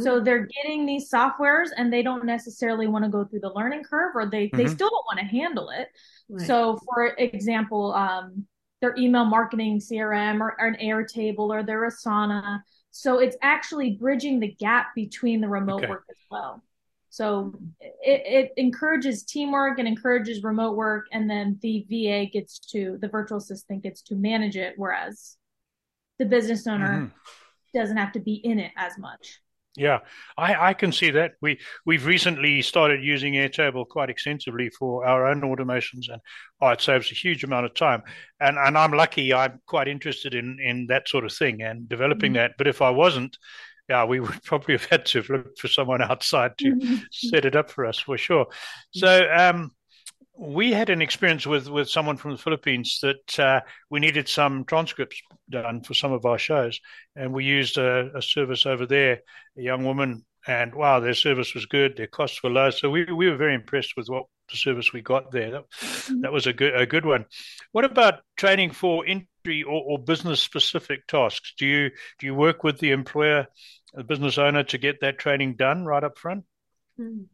So 0.00 0.16
mm-hmm. 0.16 0.24
they're 0.24 0.48
getting 0.62 0.86
these 0.86 1.10
softwares 1.10 1.68
and 1.76 1.92
they 1.92 2.02
don't 2.02 2.24
necessarily 2.24 2.86
want 2.86 3.04
to 3.04 3.10
go 3.10 3.24
through 3.24 3.40
the 3.40 3.52
learning 3.52 3.84
curve 3.84 4.12
or 4.14 4.26
they, 4.26 4.46
mm-hmm. 4.46 4.56
they 4.56 4.66
still 4.66 4.90
don't 4.90 5.06
want 5.06 5.18
to 5.20 5.24
handle 5.24 5.70
it. 5.70 5.88
Right. 6.28 6.46
So 6.46 6.78
for 6.84 7.14
example, 7.18 7.92
um, 7.94 8.46
their 8.80 8.94
email 8.96 9.24
marketing 9.24 9.78
CRM 9.78 10.40
or, 10.40 10.56
or 10.58 10.66
an 10.66 10.76
Airtable 10.82 11.50
or 11.50 11.62
their 11.62 11.88
Asana. 11.88 12.62
So 12.90 13.18
it's 13.18 13.36
actually 13.42 13.92
bridging 13.92 14.40
the 14.40 14.52
gap 14.54 14.94
between 14.94 15.40
the 15.40 15.48
remote 15.48 15.82
okay. 15.82 15.90
work 15.90 16.04
as 16.10 16.16
well. 16.30 16.62
So 17.10 17.52
it, 17.80 18.22
it 18.24 18.52
encourages 18.56 19.24
teamwork 19.24 19.80
and 19.80 19.88
encourages 19.88 20.44
remote 20.44 20.76
work, 20.76 21.06
and 21.10 21.28
then 21.28 21.58
the 21.60 21.84
VA 21.90 22.30
gets 22.30 22.60
to 22.70 22.98
the 23.00 23.08
virtual 23.08 23.38
assistant 23.38 23.82
gets 23.82 24.00
to 24.02 24.14
manage 24.14 24.56
it, 24.56 24.74
whereas 24.76 25.36
the 26.20 26.24
business 26.24 26.68
owner 26.68 27.02
mm-hmm. 27.02 27.78
doesn't 27.78 27.96
have 27.96 28.12
to 28.12 28.20
be 28.20 28.34
in 28.34 28.60
it 28.60 28.70
as 28.76 28.96
much. 28.96 29.40
Yeah, 29.80 30.00
I, 30.36 30.68
I 30.68 30.74
can 30.74 30.92
see 30.92 31.10
that. 31.12 31.36
We 31.40 31.58
we've 31.86 32.04
recently 32.04 32.60
started 32.60 33.02
using 33.02 33.32
Airtable 33.32 33.88
quite 33.88 34.10
extensively 34.10 34.68
for 34.68 35.06
our 35.06 35.26
own 35.26 35.40
automations, 35.40 36.10
and 36.12 36.20
oh, 36.60 36.68
it 36.68 36.82
saves 36.82 37.10
a 37.10 37.14
huge 37.14 37.44
amount 37.44 37.64
of 37.64 37.72
time. 37.72 38.02
And 38.40 38.58
and 38.58 38.76
I'm 38.76 38.92
lucky. 38.92 39.32
I'm 39.32 39.58
quite 39.64 39.88
interested 39.88 40.34
in 40.34 40.58
in 40.62 40.88
that 40.88 41.08
sort 41.08 41.24
of 41.24 41.32
thing 41.32 41.62
and 41.62 41.88
developing 41.88 42.32
mm-hmm. 42.32 42.42
that. 42.42 42.58
But 42.58 42.66
if 42.66 42.82
I 42.82 42.90
wasn't, 42.90 43.38
yeah, 43.88 44.04
we 44.04 44.20
would 44.20 44.42
probably 44.44 44.74
have 44.74 44.84
had 44.84 45.06
to 45.06 45.24
look 45.30 45.56
for 45.56 45.68
someone 45.68 46.02
outside 46.02 46.58
to 46.58 46.74
mm-hmm. 46.74 46.96
set 47.10 47.46
it 47.46 47.56
up 47.56 47.70
for 47.70 47.86
us 47.86 47.98
for 47.98 48.18
sure. 48.18 48.48
So 48.90 49.30
um, 49.34 49.70
we 50.40 50.72
had 50.72 50.88
an 50.88 51.02
experience 51.02 51.46
with 51.46 51.68
with 51.68 51.90
someone 51.90 52.16
from 52.16 52.30
the 52.30 52.38
Philippines 52.38 52.98
that 53.02 53.38
uh, 53.38 53.60
we 53.90 54.00
needed 54.00 54.26
some 54.26 54.64
transcripts 54.64 55.20
done 55.50 55.82
for 55.82 55.92
some 55.92 56.12
of 56.12 56.24
our 56.24 56.38
shows, 56.38 56.80
and 57.14 57.34
we 57.34 57.44
used 57.44 57.76
a, 57.76 58.16
a, 58.16 58.22
service 58.22 58.64
over 58.64 58.86
there, 58.86 59.20
a 59.58 59.60
young 59.60 59.84
woman, 59.84 60.24
and 60.46 60.74
wow, 60.74 60.98
their 60.98 61.12
service 61.12 61.54
was 61.54 61.66
good, 61.66 61.94
their 61.94 62.06
costs 62.06 62.42
were 62.42 62.48
low, 62.48 62.70
so 62.70 62.88
we 62.88 63.04
we 63.12 63.28
were 63.28 63.36
very 63.36 63.54
impressed 63.54 63.98
with 63.98 64.08
what 64.08 64.24
the 64.50 64.56
service 64.56 64.94
we 64.94 65.02
got 65.02 65.30
there. 65.30 65.50
That, 65.50 65.70
mm-hmm. 65.72 66.22
that 66.22 66.32
was 66.32 66.46
a 66.46 66.54
good 66.54 66.74
a 66.74 66.86
good 66.86 67.04
one. 67.04 67.26
What 67.72 67.84
about 67.84 68.20
training 68.38 68.70
for 68.70 69.04
industry 69.04 69.62
or, 69.62 69.82
or 69.82 69.98
business 69.98 70.40
specific 70.42 71.06
tasks? 71.06 71.52
Do 71.58 71.66
you 71.66 71.90
do 72.18 72.26
you 72.26 72.34
work 72.34 72.64
with 72.64 72.78
the 72.78 72.92
employer 72.92 73.46
the 73.92 74.04
business 74.04 74.38
owner 74.38 74.62
to 74.62 74.78
get 74.78 75.02
that 75.02 75.18
training 75.18 75.56
done 75.56 75.84
right 75.84 76.02
up 76.02 76.16
front? 76.16 76.44
Hmm. 76.96 77.24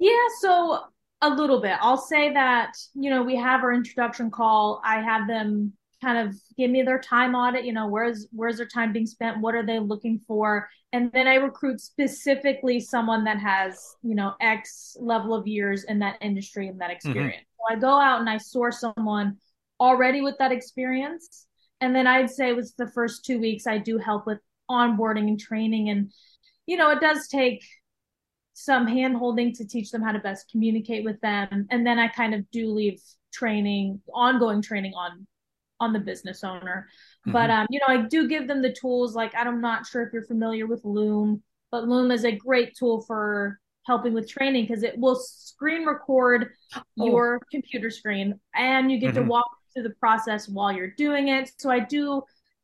Yeah, 0.00 0.26
so 0.40 0.80
a 1.20 1.28
little 1.28 1.60
bit. 1.60 1.76
I'll 1.80 1.98
say 1.98 2.32
that, 2.32 2.76
you 2.94 3.10
know, 3.10 3.22
we 3.22 3.36
have 3.36 3.62
our 3.62 3.72
introduction 3.72 4.30
call. 4.30 4.80
I 4.84 5.00
have 5.00 5.26
them 5.26 5.72
kind 6.02 6.28
of 6.28 6.36
give 6.56 6.70
me 6.70 6.82
their 6.82 7.00
time 7.00 7.34
audit, 7.34 7.64
you 7.64 7.72
know, 7.72 7.88
where's 7.88 8.28
where's 8.30 8.58
their 8.58 8.66
time 8.66 8.92
being 8.92 9.06
spent, 9.06 9.40
what 9.40 9.54
are 9.54 9.66
they 9.66 9.80
looking 9.80 10.20
for? 10.26 10.68
And 10.92 11.10
then 11.12 11.26
I 11.26 11.34
recruit 11.34 11.80
specifically 11.80 12.80
someone 12.80 13.24
that 13.24 13.38
has, 13.38 13.96
you 14.02 14.14
know, 14.14 14.34
X 14.40 14.96
level 15.00 15.34
of 15.34 15.46
years 15.46 15.84
in 15.84 15.98
that 15.98 16.16
industry 16.20 16.68
and 16.68 16.80
that 16.80 16.90
mm-hmm. 16.90 17.08
experience. 17.08 17.42
Mm-hmm. 17.42 17.74
So 17.74 17.76
I 17.76 17.80
go 17.80 18.00
out 18.00 18.20
and 18.20 18.30
I 18.30 18.38
source 18.38 18.80
someone 18.80 19.36
already 19.80 20.20
with 20.20 20.36
that 20.38 20.52
experience. 20.52 21.46
And 21.80 21.94
then 21.94 22.06
I'd 22.06 22.30
say 22.30 22.52
with 22.52 22.74
the 22.76 22.90
first 22.90 23.24
two 23.24 23.38
weeks, 23.40 23.66
I 23.66 23.78
do 23.78 23.98
help 23.98 24.26
with 24.26 24.38
onboarding 24.70 25.28
and 25.28 25.38
training. 25.38 25.90
And, 25.90 26.12
you 26.66 26.76
know, 26.76 26.90
it 26.90 27.00
does 27.00 27.28
take 27.28 27.64
some 28.58 28.86
hand 28.86 29.16
holding 29.16 29.52
to 29.54 29.66
teach 29.66 29.90
them 29.90 30.02
how 30.02 30.12
to 30.12 30.18
best 30.18 30.50
communicate 30.50 31.04
with 31.04 31.20
them. 31.20 31.66
And 31.70 31.86
then 31.86 31.98
I 31.98 32.08
kind 32.08 32.34
of 32.34 32.50
do 32.50 32.72
leave 32.72 33.00
training, 33.32 34.00
ongoing 34.12 34.62
training 34.62 34.94
on 34.94 35.26
on 35.80 35.92
the 35.92 36.00
business 36.00 36.42
owner. 36.42 36.88
Mm-hmm. 37.20 37.32
But 37.32 37.50
um, 37.50 37.66
you 37.70 37.78
know, 37.78 37.94
I 37.94 38.02
do 38.02 38.28
give 38.28 38.48
them 38.48 38.62
the 38.62 38.72
tools. 38.72 39.14
Like 39.14 39.32
I'm 39.36 39.60
not 39.60 39.86
sure 39.86 40.02
if 40.02 40.12
you're 40.12 40.26
familiar 40.26 40.66
with 40.66 40.84
Loom, 40.84 41.42
but 41.70 41.86
Loom 41.86 42.10
is 42.10 42.24
a 42.24 42.32
great 42.32 42.74
tool 42.76 43.02
for 43.02 43.60
helping 43.86 44.12
with 44.12 44.28
training 44.28 44.66
because 44.66 44.82
it 44.82 44.98
will 44.98 45.16
screen 45.16 45.86
record 45.86 46.50
oh. 46.74 46.82
your 46.96 47.40
computer 47.50 47.90
screen 47.90 48.38
and 48.54 48.90
you 48.90 48.98
get 48.98 49.14
mm-hmm. 49.14 49.22
to 49.24 49.30
walk 49.30 49.48
through 49.72 49.84
the 49.84 49.94
process 50.00 50.48
while 50.48 50.72
you're 50.72 50.94
doing 50.96 51.28
it. 51.28 51.52
So 51.58 51.70
I 51.70 51.78
do 51.78 52.22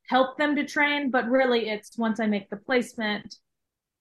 help 0.09 0.37
them 0.37 0.57
to 0.57 0.65
train, 0.65 1.11
but 1.11 1.27
really 1.29 1.69
it's 1.69 1.97
once 1.97 2.19
I 2.21 2.27
make 2.27 2.51
the 2.51 2.57
placement, 2.57 3.37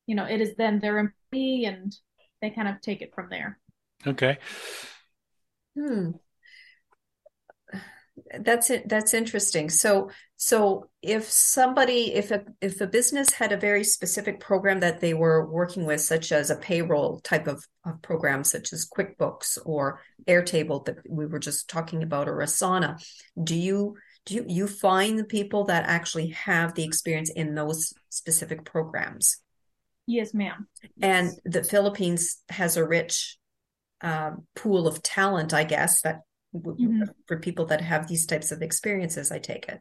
you 0.05 0.15
know, 0.15 0.25
it 0.25 0.41
is 0.41 0.55
then 0.55 0.79
their 0.79 0.99
employee 0.99 1.65
and 1.65 1.95
they 2.41 2.49
kind 2.49 2.67
of 2.67 2.81
take 2.81 3.01
it 3.01 3.13
from 3.15 3.29
there. 3.29 3.59
Okay. 4.05 4.37
Hmm. 5.77 6.11
That's 8.39 8.69
it. 8.69 8.87
That's 8.87 9.13
interesting. 9.13 9.69
So, 9.69 10.11
so 10.35 10.89
if 11.01 11.23
somebody, 11.29 12.13
if 12.13 12.29
a 12.29 12.43
if 12.61 12.79
a 12.79 12.85
business 12.85 13.31
had 13.31 13.51
a 13.51 13.57
very 13.57 13.83
specific 13.83 14.39
program 14.39 14.81
that 14.81 15.01
they 15.01 15.15
were 15.15 15.49
working 15.49 15.85
with, 15.85 16.01
such 16.01 16.31
as 16.31 16.51
a 16.51 16.55
payroll 16.55 17.21
type 17.21 17.47
of, 17.47 17.65
of 17.85 18.01
program, 18.03 18.43
such 18.43 18.71
as 18.71 18.87
QuickBooks 18.87 19.57
or 19.65 19.99
Airtable 20.27 20.85
that 20.85 20.97
we 21.09 21.25
were 21.25 21.39
just 21.39 21.69
talking 21.69 22.03
about, 22.03 22.27
or 22.27 22.37
Asana, 22.37 23.03
do 23.41 23.55
you 23.55 23.95
do 24.25 24.35
you, 24.35 24.45
you 24.47 24.67
find 24.67 25.17
the 25.17 25.25
people 25.25 25.65
that 25.65 25.85
actually 25.85 26.29
have 26.29 26.75
the 26.75 26.83
experience 26.83 27.31
in 27.31 27.55
those 27.55 27.93
specific 28.09 28.63
programs? 28.63 29.37
Yes, 30.05 30.33
ma'am. 30.33 30.67
And 31.01 31.31
the 31.45 31.63
Philippines 31.63 32.41
has 32.49 32.77
a 32.77 32.85
rich 32.85 33.37
uh, 34.01 34.31
pool 34.55 34.87
of 34.87 35.01
talent, 35.01 35.53
I 35.53 35.63
guess, 35.63 36.01
that 36.01 36.21
mm-hmm. 36.55 37.03
for 37.25 37.39
people 37.39 37.65
that 37.67 37.81
have 37.81 38.07
these 38.07 38.25
types 38.25 38.51
of 38.51 38.61
experiences, 38.61 39.31
I 39.31 39.39
take 39.39 39.67
it. 39.67 39.79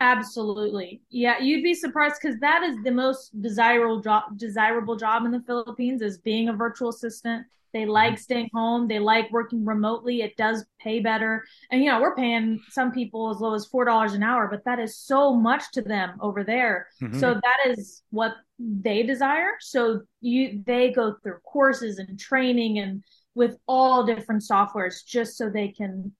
Absolutely. 0.00 1.00
Yeah, 1.10 1.38
you'd 1.38 1.62
be 1.62 1.74
surprised 1.74 2.16
because 2.20 2.38
that 2.40 2.64
is 2.64 2.76
the 2.82 2.90
most 2.90 3.40
desirable 3.40 4.00
job 4.00 4.36
desirable 4.36 4.96
job 4.96 5.24
in 5.24 5.30
the 5.30 5.42
Philippines 5.46 6.02
is 6.02 6.18
being 6.18 6.48
a 6.48 6.52
virtual 6.52 6.88
assistant. 6.88 7.46
They 7.72 7.86
like 7.86 8.14
mm-hmm. 8.14 8.20
staying 8.20 8.50
home. 8.52 8.86
They 8.86 8.98
like 8.98 9.30
working 9.30 9.64
remotely. 9.64 10.22
It 10.22 10.36
does 10.36 10.64
pay 10.78 11.00
better. 11.00 11.44
And, 11.70 11.82
you 11.82 11.90
know, 11.90 12.00
we're 12.00 12.14
paying 12.14 12.60
some 12.70 12.92
people 12.92 13.30
as 13.30 13.40
low 13.40 13.54
as 13.54 13.66
$4 13.68 14.14
an 14.14 14.22
hour, 14.22 14.48
but 14.48 14.64
that 14.64 14.78
is 14.78 14.96
so 14.96 15.34
much 15.34 15.70
to 15.72 15.82
them 15.82 16.18
over 16.20 16.44
there. 16.44 16.88
Mm-hmm. 17.00 17.18
So 17.18 17.34
that 17.34 17.70
is 17.70 18.02
what 18.10 18.34
they 18.62 19.02
desire. 19.02 19.52
So 19.60 20.02
you, 20.20 20.62
they 20.64 20.92
go 20.92 21.16
through 21.22 21.38
courses 21.44 21.98
and 21.98 22.18
training 22.18 22.78
and 22.78 23.02
with 23.34 23.56
all 23.66 24.04
different 24.04 24.42
softwares 24.42 25.04
just 25.06 25.36
so 25.36 25.48
they 25.48 25.68
can 25.68 26.12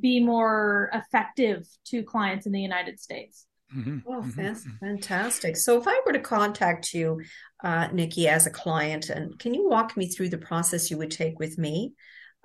be 0.00 0.20
more 0.20 0.90
effective 0.92 1.66
to 1.86 2.02
clients 2.02 2.46
in 2.46 2.52
the 2.52 2.60
United 2.60 2.98
States. 2.98 3.46
Mm-hmm. 3.74 3.98
Oh, 4.06 4.22
mm-hmm. 4.22 4.54
fantastic. 4.80 5.56
So 5.56 5.78
if 5.78 5.86
I 5.86 6.00
were 6.06 6.12
to 6.12 6.20
contact 6.20 6.94
you, 6.94 7.20
uh, 7.62 7.88
Nickie, 7.88 8.26
as 8.26 8.46
a 8.46 8.50
client, 8.50 9.10
and 9.10 9.38
can 9.38 9.52
you 9.54 9.68
walk 9.68 9.96
me 9.96 10.08
through 10.08 10.30
the 10.30 10.38
process 10.38 10.90
you 10.90 10.96
would 10.98 11.10
take 11.10 11.38
with 11.38 11.58
me 11.58 11.92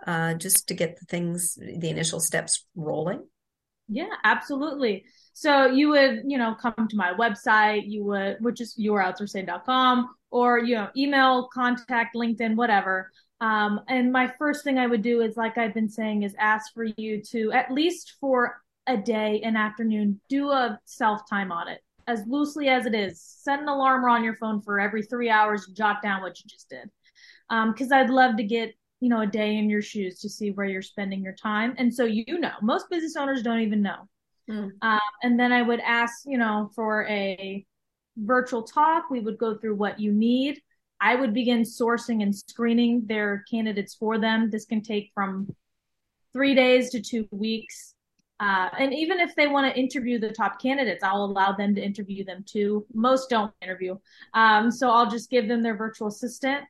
uh, 0.05 0.33
just 0.33 0.67
to 0.67 0.73
get 0.73 0.99
the 0.99 1.05
things, 1.05 1.55
the 1.55 1.89
initial 1.89 2.19
steps 2.19 2.65
rolling? 2.75 3.25
Yeah, 3.87 4.09
absolutely. 4.23 5.05
So 5.33 5.65
you 5.65 5.89
would, 5.89 6.21
you 6.25 6.37
know, 6.37 6.55
come 6.55 6.87
to 6.87 6.95
my 6.95 7.13
website, 7.13 7.89
you 7.89 8.03
would, 8.05 8.37
which 8.39 8.61
is 8.61 8.75
youroutsourceaid.com, 8.79 10.09
or, 10.29 10.59
you 10.59 10.75
know, 10.75 10.89
email, 10.95 11.49
contact, 11.53 12.15
LinkedIn, 12.15 12.55
whatever. 12.55 13.11
Um, 13.41 13.81
and 13.89 14.11
my 14.11 14.31
first 14.37 14.63
thing 14.63 14.77
I 14.77 14.87
would 14.87 15.01
do 15.01 15.21
is, 15.21 15.35
like 15.35 15.57
I've 15.57 15.73
been 15.73 15.89
saying, 15.89 16.23
is 16.23 16.35
ask 16.39 16.73
for 16.73 16.85
you 16.97 17.21
to 17.31 17.51
at 17.51 17.71
least 17.71 18.13
for 18.21 18.61
a 18.87 18.95
day, 18.95 19.41
an 19.43 19.55
afternoon, 19.55 20.21
do 20.29 20.51
a 20.51 20.79
self 20.85 21.27
time 21.29 21.51
audit 21.51 21.81
as 22.07 22.23
loosely 22.27 22.69
as 22.69 22.85
it 22.85 22.93
is. 22.93 23.21
Set 23.21 23.59
an 23.59 23.67
alarm 23.67 24.05
on 24.05 24.23
your 24.23 24.35
phone 24.35 24.61
for 24.61 24.79
every 24.79 25.03
three 25.03 25.29
hours, 25.29 25.65
and 25.67 25.75
jot 25.75 26.01
down 26.01 26.21
what 26.21 26.39
you 26.39 26.45
just 26.47 26.69
did. 26.69 26.89
Because 27.49 27.91
um, 27.91 27.99
I'd 27.99 28.09
love 28.09 28.37
to 28.37 28.43
get 28.43 28.73
you 28.99 29.09
know 29.09 29.21
a 29.21 29.27
day 29.27 29.57
in 29.57 29.69
your 29.69 29.81
shoes 29.81 30.19
to 30.19 30.29
see 30.29 30.51
where 30.51 30.65
you're 30.65 30.81
spending 30.81 31.23
your 31.23 31.35
time, 31.35 31.75
and 31.77 31.93
so 31.93 32.05
you 32.05 32.39
know 32.39 32.53
most 32.61 32.89
business 32.89 33.15
owners 33.15 33.43
don't 33.43 33.61
even 33.61 33.81
know. 33.81 34.07
Mm. 34.49 34.71
Um, 34.81 34.99
and 35.21 35.39
then 35.39 35.51
I 35.51 35.61
would 35.61 35.79
ask 35.79 36.23
you 36.25 36.37
know 36.37 36.69
for 36.75 37.05
a 37.07 37.65
virtual 38.17 38.63
talk. 38.63 39.09
We 39.09 39.19
would 39.19 39.37
go 39.37 39.57
through 39.57 39.75
what 39.75 39.99
you 39.99 40.11
need. 40.11 40.61
I 41.01 41.15
would 41.15 41.33
begin 41.33 41.63
sourcing 41.63 42.23
and 42.23 42.33
screening 42.33 43.05
their 43.05 43.43
candidates 43.49 43.93
for 43.95 44.17
them. 44.17 44.49
This 44.49 44.65
can 44.65 44.81
take 44.81 45.11
from 45.13 45.53
three 46.31 46.55
days 46.55 46.89
to 46.91 47.01
two 47.01 47.27
weeks. 47.31 47.95
Uh, 48.39 48.69
and 48.79 48.93
even 48.93 49.19
if 49.19 49.35
they 49.35 49.47
want 49.47 49.71
to 49.71 49.79
interview 49.79 50.19
the 50.19 50.31
top 50.31 50.61
candidates, 50.61 51.03
I'll 51.03 51.23
allow 51.23 51.53
them 51.53 51.75
to 51.75 51.81
interview 51.81 52.25
them 52.25 52.43
too. 52.47 52.85
Most 52.93 53.29
don't 53.29 53.53
interview. 53.61 53.97
Um, 54.33 54.71
so 54.71 54.89
I'll 54.89 55.09
just 55.09 55.29
give 55.29 55.47
them 55.47 55.61
their 55.61 55.77
virtual 55.77 56.07
assistant, 56.07 56.63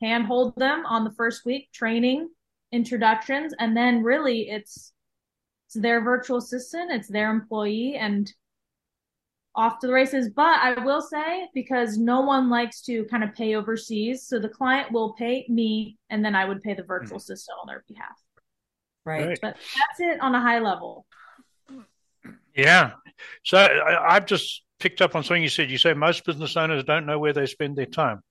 handhold 0.00 0.54
them 0.56 0.84
on 0.86 1.04
the 1.04 1.12
first 1.12 1.44
week, 1.44 1.70
training, 1.72 2.28
introductions, 2.72 3.54
and 3.58 3.76
then 3.76 4.02
really 4.02 4.48
it's 4.48 4.91
it's 5.72 5.82
their 5.82 6.02
virtual 6.02 6.36
assistant, 6.36 6.90
it's 6.90 7.08
their 7.08 7.30
employee, 7.30 7.96
and 7.96 8.30
off 9.54 9.78
to 9.80 9.86
the 9.86 9.92
races. 9.92 10.28
But 10.28 10.60
I 10.60 10.84
will 10.84 11.00
say, 11.00 11.48
because 11.54 11.96
no 11.96 12.20
one 12.20 12.50
likes 12.50 12.82
to 12.82 13.04
kind 13.06 13.24
of 13.24 13.34
pay 13.34 13.54
overseas, 13.54 14.26
so 14.26 14.38
the 14.38 14.50
client 14.50 14.92
will 14.92 15.14
pay 15.14 15.46
me, 15.48 15.96
and 16.10 16.22
then 16.22 16.34
I 16.34 16.44
would 16.44 16.62
pay 16.62 16.74
the 16.74 16.82
virtual 16.82 17.16
mm-hmm. 17.16 17.32
assistant 17.32 17.56
on 17.62 17.66
their 17.66 17.84
behalf. 17.88 18.18
Right. 19.04 19.38
But 19.40 19.56
that's 19.56 20.00
it 20.00 20.20
on 20.20 20.34
a 20.34 20.40
high 20.40 20.58
level. 20.58 21.06
Yeah. 22.54 22.92
So 23.44 23.56
I, 23.56 24.16
I've 24.16 24.26
just 24.26 24.62
picked 24.78 25.00
up 25.00 25.16
on 25.16 25.24
something 25.24 25.42
you 25.42 25.48
said. 25.48 25.70
You 25.70 25.78
say 25.78 25.94
most 25.94 26.26
business 26.26 26.56
owners 26.56 26.84
don't 26.84 27.06
know 27.06 27.18
where 27.18 27.32
they 27.32 27.46
spend 27.46 27.76
their 27.76 27.86
time. 27.86 28.22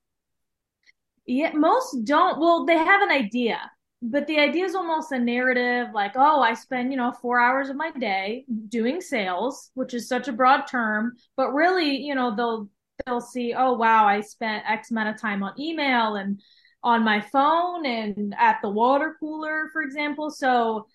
Yeah, 1.26 1.52
most 1.54 2.04
don't. 2.04 2.38
Well, 2.38 2.66
they 2.66 2.76
have 2.76 3.02
an 3.02 3.10
idea, 3.10 3.60
but 4.02 4.26
the 4.26 4.40
idea 4.40 4.64
is 4.64 4.74
almost 4.74 5.12
a 5.12 5.18
narrative 5.18 5.94
like, 5.94 6.12
oh, 6.16 6.40
I 6.40 6.54
spend, 6.54 6.90
you 6.90 6.98
know, 6.98 7.12
four 7.12 7.40
hours 7.40 7.68
of 7.68 7.76
my 7.76 7.92
day 7.92 8.44
doing 8.68 9.00
sales, 9.00 9.70
which 9.74 9.94
is 9.94 10.08
such 10.08 10.26
a 10.26 10.32
broad 10.32 10.62
term. 10.62 11.12
But 11.36 11.52
really, 11.52 11.98
you 11.98 12.16
know, 12.16 12.34
they'll 12.34 12.68
they'll 13.06 13.20
see, 13.20 13.54
oh 13.56 13.74
wow, 13.74 14.04
I 14.06 14.20
spent 14.20 14.64
X 14.68 14.90
amount 14.90 15.10
of 15.10 15.20
time 15.20 15.44
on 15.44 15.58
email 15.58 16.16
and 16.16 16.40
on 16.82 17.04
my 17.04 17.20
phone 17.20 17.86
and 17.86 18.34
at 18.36 18.58
the 18.60 18.68
water 18.68 19.16
cooler, 19.20 19.70
for 19.72 19.82
example. 19.82 20.30
So 20.30 20.88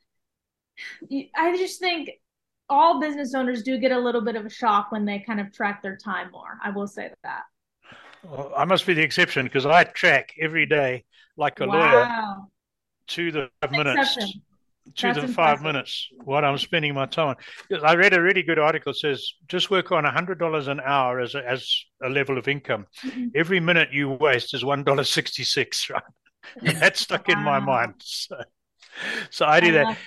I 1.10 1.56
just 1.56 1.80
think 1.80 2.10
all 2.68 3.00
business 3.00 3.34
owners 3.34 3.64
do 3.64 3.78
get 3.78 3.94
a 3.94 4.00
little 4.00 4.22
bit 4.22 4.36
of 4.36 4.46
a 4.46 4.50
shock 4.50 4.92
when 4.92 5.06
they 5.06 5.20
kind 5.20 5.40
of 5.40 5.54
track 5.54 5.82
their 5.82 5.96
time 5.96 6.30
more. 6.32 6.60
I 6.62 6.72
will 6.72 6.88
say 6.88 7.10
that. 7.24 7.44
Well, 8.22 8.52
I 8.56 8.66
must 8.66 8.86
be 8.86 8.94
the 8.94 9.02
exception 9.02 9.46
because 9.46 9.66
I 9.66 9.86
track 9.86 10.34
every 10.42 10.66
day 10.66 11.06
like 11.38 11.62
a 11.62 11.68
wow. 11.68 11.74
lawyer 11.74 12.48
to 13.08 13.32
the 13.32 13.50
minutes 13.72 14.18
to 14.96 15.08
That's 15.08 15.22
the 15.22 15.28
five 15.28 15.62
minutes 15.62 16.08
what 16.24 16.46
I'm 16.46 16.58
spending 16.58 16.94
my 16.94 17.06
time 17.06 17.36
on. 17.72 17.84
I 17.84 17.96
read 17.96 18.14
a 18.14 18.22
really 18.22 18.44
good 18.44 18.60
article 18.60 18.94
that 18.94 19.00
says 19.00 19.34
just 19.48 19.70
work 19.70 19.92
on 19.92 20.04
hundred 20.06 20.40
dollars 20.40 20.68
an 20.68 20.80
hour 20.80 21.20
as 21.20 21.36
a, 21.36 21.48
as 21.48 21.70
a 22.04 22.10
level 22.10 22.38
of 22.38 22.48
income. 22.48 22.88
Mm-hmm. 23.06 23.28
Every 23.36 23.60
minute 23.60 23.90
you 23.92 24.10
waste 24.10 24.54
is 24.54 24.64
one 24.64 24.84
dollar 24.84 25.04
sixty 25.04 25.44
six. 25.44 25.90
Right, 26.62 26.80
that 26.80 26.96
stuck 26.96 27.28
wow. 27.28 27.34
in 27.34 27.44
my 27.44 27.60
mind. 27.60 27.96
So, 28.10 28.36
so 29.30 29.46
I 29.46 29.60
do 29.60 29.68
I 29.68 29.72
that. 29.72 29.98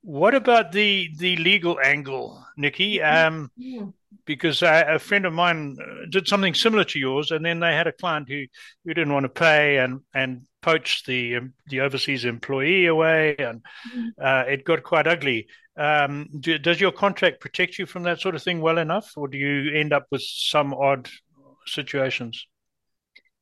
What 0.00 0.34
about 0.34 0.72
the 0.72 1.10
the 1.18 1.36
legal 1.36 1.78
angle, 1.78 2.44
Nickie? 2.58 3.00
Mm-hmm. 3.00 3.26
Um, 3.26 3.50
yeah. 3.56 3.84
Because 4.24 4.62
a 4.62 4.98
friend 4.98 5.26
of 5.26 5.34
mine 5.34 5.76
uh, 5.78 6.06
did 6.10 6.26
something 6.26 6.54
similar 6.54 6.84
to 6.84 6.98
yours, 6.98 7.30
and 7.30 7.44
then 7.44 7.60
they 7.60 7.74
had 7.74 7.86
a 7.86 7.92
client 7.92 8.26
who, 8.28 8.44
who 8.84 8.94
didn't 8.94 9.12
want 9.12 9.24
to 9.24 9.28
pay, 9.28 9.76
and 9.78 10.00
and 10.14 10.46
poached 10.64 11.06
the 11.06 11.36
um, 11.36 11.52
the 11.66 11.80
overseas 11.80 12.24
employee 12.24 12.86
away, 12.86 13.36
and 13.38 13.62
mm-hmm. 13.92 14.08
uh, 14.20 14.44
it 14.52 14.64
got 14.64 14.82
quite 14.82 15.06
ugly. 15.06 15.46
Um, 15.76 16.28
do, 16.40 16.56
does 16.58 16.80
your 16.80 16.92
contract 16.92 17.40
protect 17.40 17.78
you 17.78 17.86
from 17.86 18.04
that 18.04 18.20
sort 18.20 18.34
of 18.34 18.42
thing 18.42 18.60
well 18.60 18.78
enough, 18.78 19.12
or 19.16 19.28
do 19.28 19.36
you 19.36 19.78
end 19.78 19.92
up 19.92 20.06
with 20.10 20.22
some 20.22 20.72
odd 20.72 21.08
situations? 21.66 22.46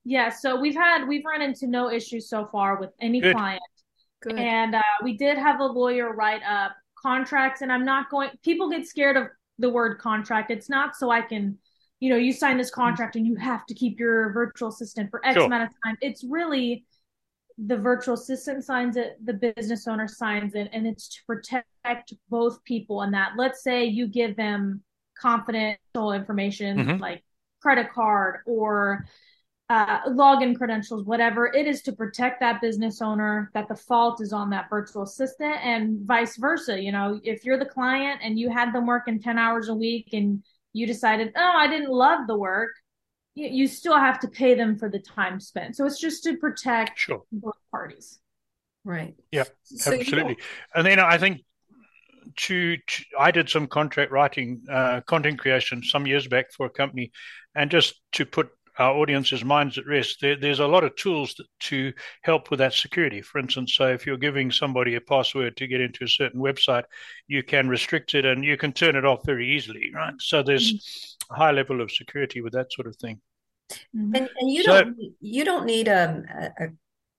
Yeah, 0.05 0.31
so 0.31 0.61
we've 0.61 0.75
had 0.75 1.07
we've 1.07 1.25
run 1.25 1.43
into 1.43 1.67
no 1.67 1.91
issues 1.91 2.29
so 2.29 2.47
far 2.47 2.81
with 2.81 2.91
any 3.01 3.21
Good. 3.21 3.37
client, 3.37 3.63
Good. 4.21 4.39
and 4.39 4.75
uh, 4.75 4.83
we 5.05 5.17
did 5.17 5.39
have 5.39 5.61
a 5.61 5.67
lawyer 5.67 6.13
write 6.13 6.43
up 6.43 6.73
contracts. 7.03 7.63
And 7.63 7.73
I'm 7.73 7.85
not 7.85 8.11
going. 8.11 8.31
People 8.43 8.71
get 8.71 8.87
scared 8.87 9.17
of 9.17 9.29
the 9.59 9.71
word 9.71 9.99
contract. 9.99 10.51
It's 10.51 10.69
not 10.69 10.97
so 10.97 11.11
I 11.11 11.21
can, 11.21 11.59
you 12.01 12.11
know, 12.11 12.17
you 12.17 12.33
sign 12.33 12.57
this 12.59 12.71
contract 12.71 13.17
and 13.17 13.27
you 13.27 13.37
have 13.37 13.67
to 13.67 13.75
keep 13.75 13.99
your 14.01 14.33
virtual 14.33 14.69
assistant 14.69 15.11
for 15.11 15.25
X 15.25 15.35
Sure. 15.35 15.47
amount 15.47 15.65
of 15.65 15.69
time. 15.85 15.97
It's 16.01 16.25
really 16.25 16.85
the 17.67 17.77
virtual 17.77 18.15
assistant 18.15 18.65
signs 18.65 18.97
it, 18.97 19.19
the 19.25 19.35
business 19.35 19.87
owner 19.87 20.09
signs 20.09 20.55
it, 20.55 20.69
and 20.73 20.87
it's 20.87 21.09
to 21.09 21.21
protect 21.27 22.13
both 22.29 22.63
people. 22.65 23.03
And 23.03 23.15
that, 23.15 23.33
let's 23.37 23.63
say 23.63 23.85
you 23.85 24.07
give 24.09 24.37
them 24.37 24.83
confidential 25.19 26.13
information 26.13 26.79
Mhm. 26.79 27.01
like 27.01 27.25
credit 27.61 27.93
card 27.93 28.41
or 28.47 29.07
uh, 29.69 30.03
login 30.09 30.55
credentials, 30.57 31.05
whatever. 31.05 31.47
It 31.47 31.67
is 31.67 31.81
to 31.83 31.93
protect 31.93 32.41
that 32.41 32.61
business 32.61 33.01
owner 33.01 33.51
that 33.55 33.69
the 33.69 33.77
fault 33.77 34.21
is 34.21 34.33
on 34.33 34.51
that 34.51 34.69
virtual 34.69 35.03
assistant 35.05 35.65
and 35.65 36.01
vice 36.07 36.37
versa. 36.37 36.79
You 36.79 36.93
know, 36.93 37.21
if 37.25 37.45
you're 37.45 37.59
the 37.59 37.65
client 37.65 38.21
and 38.23 38.39
you 38.39 38.51
had 38.51 38.73
them 38.75 38.87
working 38.87 39.19
10 39.19 39.39
hours 39.39 39.69
a 39.71 39.75
week 39.75 40.11
and 40.13 40.45
you 40.75 40.87
decided, 40.87 41.33
oh, 41.37 41.53
I 41.57 41.69
didn't 41.69 41.91
love 41.91 42.27
the 42.27 42.37
work, 42.37 42.71
you, 43.35 43.49
you 43.49 43.67
still 43.67 43.97
have 43.97 44.21
to 44.21 44.29
pay 44.29 44.55
them 44.55 44.77
for 44.77 44.89
the 44.89 44.99
time 44.99 45.41
spent. 45.41 45.77
So 45.77 45.87
it's 45.87 45.99
just 45.99 46.25
to 46.25 46.37
protect 46.37 46.99
Sure. 46.99 47.23
both 47.33 47.57
parties. 47.71 48.19
Right. 48.85 49.15
Yeah, 49.31 49.45
So 49.63 49.93
you 49.93 50.01
Absolutely. 50.01 50.39
And 50.75 50.87
then 50.87 50.99
I 50.99 51.17
think 51.19 51.43
to, 52.37 52.77
to 52.77 53.05
I 53.19 53.31
did 53.31 53.49
some 53.49 53.67
contract 53.67 54.11
writing, 54.11 54.63
uh, 54.71 55.03
content 55.03 55.39
creation 55.39 55.83
some 55.83 56.07
years 56.07 56.27
back 56.27 56.53
for 56.53 56.67
a 56.67 56.71
company, 56.71 57.13
and 57.55 57.71
just 57.71 58.01
to 58.13 58.27
put 58.27 58.51
our 58.79 58.95
audience's 58.95 59.45
minds 59.45 59.77
at 59.77 59.87
rest, 59.87 60.19
there, 60.21 60.37
there's 60.37 60.61
a 60.61 60.67
lot 60.67 60.83
of 60.83 60.97
tools 60.97 61.35
that, 61.35 61.47
to 61.61 61.93
help 62.23 62.51
with 62.51 62.59
that 62.59 62.73
security. 62.73 63.21
For 63.21 63.39
instance, 63.39 63.75
so 63.75 63.89
if 63.89 64.07
you're 64.07 64.17
giving 64.17 64.51
somebody 64.51 64.95
a 64.95 65.01
password 65.01 65.57
to 65.59 65.67
get 65.67 65.81
into 65.81 66.05
a 66.05 66.09
certain 66.09 66.41
website, 66.41 66.85
you 67.29 67.43
can 67.43 67.69
restrict 67.69 68.15
it 68.15 68.25
and 68.25 68.43
you 68.43 68.57
can 68.57 68.73
turn 68.73 68.97
it 68.97 69.05
off 69.05 69.27
very 69.27 69.55
easily, 69.55 69.91
right? 69.95 70.15
So 70.21 70.43
there's 70.43 71.17
a 71.22 71.22
high 71.33 71.51
level 71.53 71.81
of 71.81 71.91
security 71.91 72.41
with 72.41 72.53
that 72.53 72.73
sort 72.73 72.87
of 72.87 72.97
thing. 72.97 73.21
Mhm. 73.97 74.17
And, 74.17 74.29
and 74.39 74.51
you 74.51 74.63
So- 74.65 74.83
don't 74.85 74.97
you 75.21 75.45
don't 75.45 75.67
need 75.67 75.89
um, 75.89 76.25
a, 76.29 76.51
a 76.65 76.69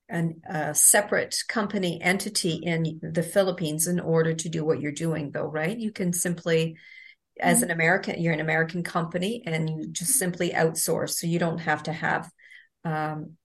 an, 0.09 0.41
a 0.47 0.75
separate 0.75 1.35
company 1.47 1.99
entity 2.01 2.55
in 2.55 2.99
the 3.01 3.23
Philippines 3.23 3.87
in 3.87 3.99
order 3.99 4.33
to 4.33 4.49
do 4.49 4.63
what 4.63 4.79
you're 4.81 4.91
doing, 4.91 5.31
though, 5.31 5.45
right? 5.47 5.75
You 5.75 5.91
can 5.91 6.13
simply, 6.13 6.75
as 7.39 7.63
an 7.63 7.71
American, 7.71 8.21
you're 8.21 8.33
an 8.33 8.41
American 8.41 8.83
company, 8.83 9.41
and 9.45 9.69
you 9.69 9.87
just 9.87 10.19
simply 10.19 10.51
outsource, 10.51 11.11
so 11.11 11.25
you 11.25 11.39
don't 11.39 11.59
have 11.59 11.83
to 11.83 11.93
have 11.93 12.29
um, 12.83 13.37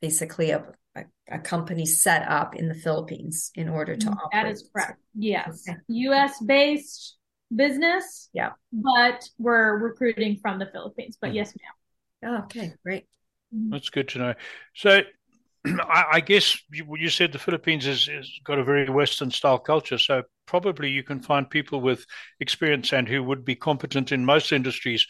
basically 0.00 0.50
a, 0.50 0.64
a 0.94 1.04
a 1.28 1.38
company 1.38 1.86
set 1.86 2.28
up 2.28 2.54
in 2.54 2.68
the 2.68 2.74
Philippines 2.74 3.50
in 3.54 3.68
order 3.68 3.96
to 3.96 4.08
operate. 4.10 4.30
That 4.32 4.46
is 4.46 4.68
correct. 4.72 5.00
Yes. 5.14 5.64
Okay. 5.68 5.78
US 5.88 6.38
based 6.44 7.16
business. 7.54 8.28
Yeah. 8.32 8.52
But 8.72 9.28
we're 9.38 9.78
recruiting 9.78 10.38
from 10.40 10.58
the 10.58 10.66
Philippines. 10.66 11.18
But 11.20 11.30
Mhm. 11.30 11.34
yes, 11.34 11.54
ma'am. 11.56 12.34
Oh, 12.34 12.44
okay, 12.44 12.74
great. 12.82 13.06
That's 13.52 13.90
good 13.90 14.08
to 14.08 14.18
know. 14.18 14.34
So, 14.74 15.02
I, 15.66 16.04
I 16.12 16.20
guess 16.20 16.58
you, 16.70 16.86
you 16.96 17.08
said 17.10 17.32
the 17.32 17.38
Philippines 17.38 17.84
has, 17.84 18.06
has 18.06 18.30
got 18.44 18.58
a 18.58 18.64
very 18.64 18.88
Western 18.88 19.30
style 19.30 19.58
culture. 19.58 19.98
So, 19.98 20.22
probably 20.46 20.90
you 20.90 21.02
can 21.02 21.20
find 21.20 21.48
people 21.48 21.80
with 21.80 22.06
experience 22.40 22.92
and 22.92 23.08
who 23.08 23.22
would 23.22 23.44
be 23.44 23.54
competent 23.54 24.12
in 24.12 24.24
most 24.24 24.52
industries. 24.52 25.06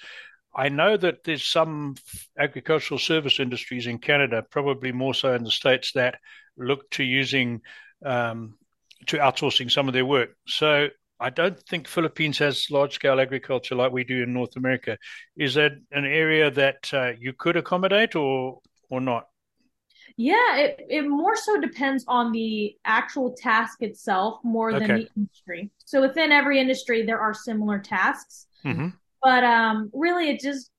I 0.55 0.69
know 0.69 0.97
that 0.97 1.25
there's 1.25 1.45
some 1.45 1.95
agricultural 2.39 2.99
service 2.99 3.41
industries 3.41 3.87
in 3.87 3.99
Canada, 3.99 4.45
probably 4.51 4.93
more 4.93 5.15
so 5.15 5.35
in 5.35 5.45
the 5.45 5.51
States, 5.51 5.93
that 5.93 6.17
look 6.57 6.91
to 6.91 7.05
using 7.05 7.63
um, 8.05 8.59
to 9.07 9.16
outsourcing 9.19 9.71
some 9.71 9.88
of 9.88 9.95
their 9.95 10.05
work. 10.05 10.31
So, 10.47 10.88
I 11.23 11.31
don't 11.31 11.59
think 11.69 11.89
Philippines 11.89 12.39
has 12.39 12.71
large 12.71 12.95
scale 12.95 13.21
agriculture 13.21 13.75
like 13.75 13.93
we 13.93 14.05
do 14.05 14.23
in 14.25 14.33
North 14.33 14.57
America. 14.57 14.99
Is 15.37 15.55
that 15.55 15.73
an 15.93 16.05
area 16.05 16.51
that 16.51 16.93
uh, 16.93 17.13
you 17.19 17.33
could 17.33 17.57
accommodate 17.57 18.15
or 18.17 18.61
or 18.91 19.01
not? 19.01 19.29
Yeah, 20.17 20.57
it, 20.57 20.87
it 20.89 21.09
more 21.09 21.37
so 21.37 21.61
depends 21.61 22.05
on 22.09 22.33
the 22.33 22.77
actual 22.85 23.33
task 23.33 23.79
itself 23.83 24.41
more 24.45 24.75
than 24.75 24.93
Okay. 24.93 24.95
the 24.95 25.11
industry. 25.17 25.71
So 25.85 26.01
within 26.01 26.33
every 26.33 26.61
industry, 26.61 27.05
there 27.05 27.21
are 27.21 27.35
similar 27.35 27.79
tasks, 27.79 28.47
hmm 28.65 29.03
but 29.23 29.45
um, 29.45 29.91
really 29.95 30.31
it 30.31 30.41
just 30.41 30.71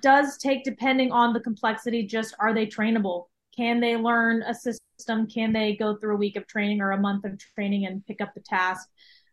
does 0.00 0.38
take 0.38 0.64
depending 0.64 1.12
on 1.12 1.32
the 1.32 1.40
complexity. 1.40 2.04
Just 2.06 2.34
are 2.40 2.54
they 2.54 2.66
trainable? 2.66 3.26
Can 3.56 3.80
they 3.80 3.96
learn 3.96 4.42
a 4.42 4.54
system? 4.54 5.26
Can 5.28 5.52
they 5.52 5.76
go 5.76 5.96
through 5.96 6.14
a 6.14 6.18
week 6.18 6.36
of 6.36 6.46
training 6.46 6.80
or 6.80 6.92
a 6.92 7.00
month 7.00 7.24
of 7.24 7.38
training 7.56 7.86
and 7.86 8.06
pick 8.06 8.20
up 8.20 8.34
the 8.34 8.40
task? 8.40 8.88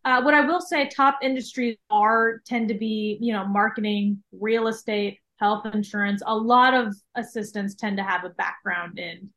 Uh, 0.07 0.21
what 0.21 0.33
I 0.33 0.39
will 0.39 0.61
say, 0.61 0.87
top 0.87 1.19
industries 1.21 1.75
are 1.89 2.39
tend 2.45 2.69
to 2.69 2.73
be, 2.73 3.17
you 3.19 3.33
know, 3.33 3.45
marketing, 3.45 4.23
real 4.31 4.69
estate, 4.69 5.19
health 5.35 5.65
insurance. 5.65 6.23
A 6.25 6.33
lot 6.33 6.73
of 6.73 6.95
assistants 7.15 7.75
tend 7.75 7.97
to 7.97 8.03
have 8.03 8.23
a 8.23 8.29
background 8.29 8.99
in 8.99 9.29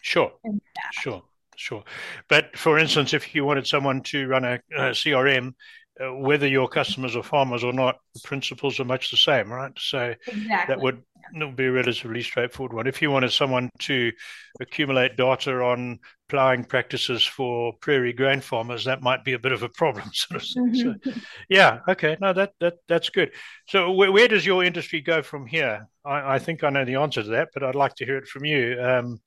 Sure, 0.00 0.30
in 0.44 0.60
that. 0.76 0.94
sure, 0.94 1.24
sure. 1.56 1.82
But 2.28 2.56
for 2.56 2.78
instance, 2.78 3.14
if 3.14 3.34
you 3.34 3.44
wanted 3.44 3.66
someone 3.66 4.00
to 4.02 4.28
run 4.28 4.44
a, 4.44 4.60
a 4.76 4.90
CRM, 4.90 5.54
uh, 6.02 6.14
whether 6.14 6.46
your 6.46 6.68
customers 6.68 7.16
are 7.16 7.22
farmers 7.22 7.64
or 7.64 7.72
not, 7.72 7.96
the 8.14 8.20
principles 8.20 8.80
are 8.80 8.84
much 8.84 9.10
the 9.10 9.16
same, 9.16 9.52
right? 9.52 9.72
So 9.78 10.14
Exactly. 10.26 10.74
that 10.74 10.80
would 10.80 11.02
that 11.34 11.46
would 11.46 11.56
be 11.56 11.64
a 11.64 11.72
relatively 11.72 12.22
straightforward 12.22 12.74
one. 12.74 12.86
If 12.86 13.00
you 13.00 13.10
wanted 13.10 13.32
someone 13.32 13.70
to 13.80 14.12
accumulate 14.60 15.16
data 15.16 15.52
on 15.62 15.98
ploughing 16.28 16.64
practices 16.64 17.24
for 17.24 17.72
prairie 17.80 18.12
grain 18.12 18.40
farmers, 18.40 18.84
that 18.84 19.02
might 19.02 19.24
be 19.24 19.32
a 19.32 19.38
bit 19.38 19.52
of 19.52 19.62
a 19.62 19.68
problem, 19.68 20.04
sort 20.12 20.42
of 20.42 20.48
thing. 20.48 20.74
So, 20.74 20.94
Mhm. 20.94 21.22
yeah, 21.48 21.78
okay, 21.88 22.16
no, 22.20 22.32
that 22.32 22.52
that 22.60 22.74
that's 22.88 23.10
good. 23.10 23.32
So 23.68 23.92
where, 23.92 24.12
where 24.12 24.28
does 24.28 24.44
your 24.44 24.64
industry 24.64 25.00
go 25.00 25.22
from 25.22 25.46
here? 25.46 25.88
I, 26.04 26.34
I 26.34 26.38
think 26.38 26.64
I 26.64 26.70
know 26.70 26.84
the 26.84 26.96
answer 26.96 27.22
to 27.22 27.28
that, 27.30 27.48
but 27.54 27.62
I'd 27.62 27.74
like 27.74 27.94
to 27.96 28.04
hear 28.04 28.18
it 28.18 28.28
from 28.28 28.44
you. 28.44 28.78
Um, 28.82 29.20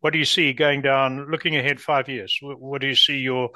what 0.00 0.12
do 0.12 0.18
you 0.18 0.24
see 0.24 0.52
going 0.52 0.82
down, 0.82 1.30
looking 1.30 1.56
ahead 1.56 1.80
five 1.80 2.08
years? 2.08 2.38
What, 2.42 2.80
do 2.80 2.86
you 2.86 2.94
see 2.94 3.18
your, 3.18 3.50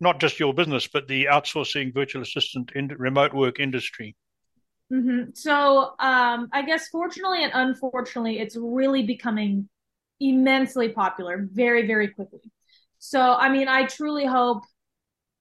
not 0.00 0.20
just 0.20 0.40
your 0.40 0.54
business, 0.54 0.86
but 0.86 1.08
the 1.08 1.26
outsourcing 1.26 1.92
virtual 1.94 2.22
assistant 2.22 2.72
in 2.74 2.88
remote 2.88 3.34
work 3.34 3.60
industry? 3.60 4.16
Mhm. 4.92 5.36
So, 5.36 5.94
um, 5.98 6.48
I 6.52 6.62
guess 6.64 6.88
fortunately 6.88 7.42
and 7.42 7.52
unfortunately, 7.54 8.38
it's 8.38 8.56
really 8.56 9.02
becoming 9.02 9.68
immensely 10.20 10.90
popular 10.90 11.48
very, 11.50 11.86
very 11.86 12.08
quickly. 12.08 12.40
So, 12.98 13.20
I 13.20 13.48
mean, 13.48 13.68
I 13.68 13.86
truly 13.86 14.26
hope 14.26 14.62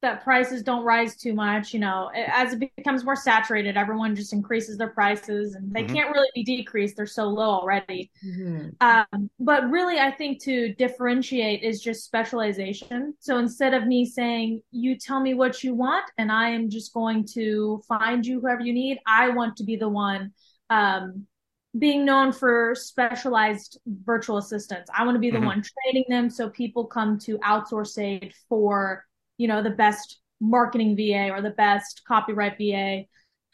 that 0.06 0.24
prices 0.24 0.64
don't 0.64 0.84
rise 0.84 1.16
too 1.18 1.34
much. 1.34 1.74
You 1.74 1.80
know, 1.80 2.10
as 2.16 2.54
it 2.54 2.60
becomes 2.78 3.04
more 3.04 3.16
saturated, 3.16 3.76
everyone 3.76 4.16
just 4.16 4.34
increases 4.34 4.78
their 4.78 4.90
prices 4.90 5.56
and 5.56 5.74
they 5.74 5.84
Mhm. 5.84 5.94
can't 5.94 6.12
really 6.14 6.30
be 6.36 6.44
decreased. 6.44 6.96
They're 6.96 7.08
so 7.08 7.26
low 7.26 7.50
already. 7.50 8.12
Mhm. 8.24 8.76
Um, 8.82 9.30
but 9.40 9.70
really, 9.70 10.00
I 10.00 10.12
think 10.12 10.42
to 10.44 10.74
differentiate 10.76 11.64
is 11.64 11.82
just 11.82 12.06
specialization. 12.06 13.16
So 13.20 13.38
instead 13.40 13.74
of 13.74 13.88
me 13.88 14.06
saying, 14.06 14.62
you 14.72 14.98
tell 14.98 15.20
me 15.20 15.34
what 15.34 15.64
you 15.64 15.74
want, 15.74 16.06
and 16.18 16.32
I 16.32 16.50
am 16.50 16.70
just 16.70 16.94
going 16.94 17.26
to 17.34 17.82
find 17.88 18.26
you 18.26 18.40
whoever 18.40 18.62
you 18.62 18.74
need, 18.74 19.00
I 19.06 19.30
want 19.30 19.58
to 19.58 19.64
be 19.64 19.76
the 19.76 19.90
one 19.90 20.32
um, 20.70 21.28
being 21.78 22.06
known 22.06 22.32
for 22.32 22.74
specialized 22.74 23.80
virtual 23.86 24.38
assistants. 24.38 24.90
I 24.98 25.04
want 25.06 25.16
to 25.16 25.20
be 25.20 25.30
the 25.30 25.38
Mhm. 25.40 25.46
one 25.46 25.62
training 25.62 26.06
them 26.10 26.30
so 26.30 26.50
people 26.50 26.86
come 26.86 27.20
to 27.20 27.38
OutsourceAid 27.40 28.34
for, 28.50 29.04
you 29.38 29.48
know, 29.48 29.62
the 29.64 29.70
best 29.72 30.20
marketing 30.42 30.96
VA 30.96 31.30
or 31.32 31.42
the 31.42 31.52
best 31.52 32.02
copyright 32.08 32.58
VA. 32.58 33.06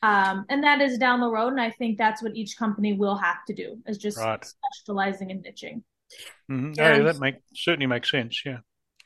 Um, 0.04 0.46
and 0.50 0.63
that 0.63 0.82
is 0.82 0.98
down 0.98 1.20
the 1.20 1.30
road. 1.30 1.50
And 1.50 1.62
I 1.62 1.70
think 1.72 1.98
that's 1.98 2.24
what 2.24 2.36
each 2.36 2.58
company 2.58 2.94
will 2.94 3.17
have 3.17 3.46
to 3.48 3.54
do 3.54 3.78
is 3.86 3.98
just 3.98 4.17
Right. 4.17 4.44
specializing 4.44 5.30
and 5.32 5.44
niching. 5.46 5.84
Mhm. 6.50 6.78
And- 6.80 7.02
Oh, 7.02 7.04
that 7.04 7.20
make 7.20 7.36
certainly 7.54 7.86
makes 7.88 8.10
sense. 8.10 8.41
Yeah. 8.46 8.60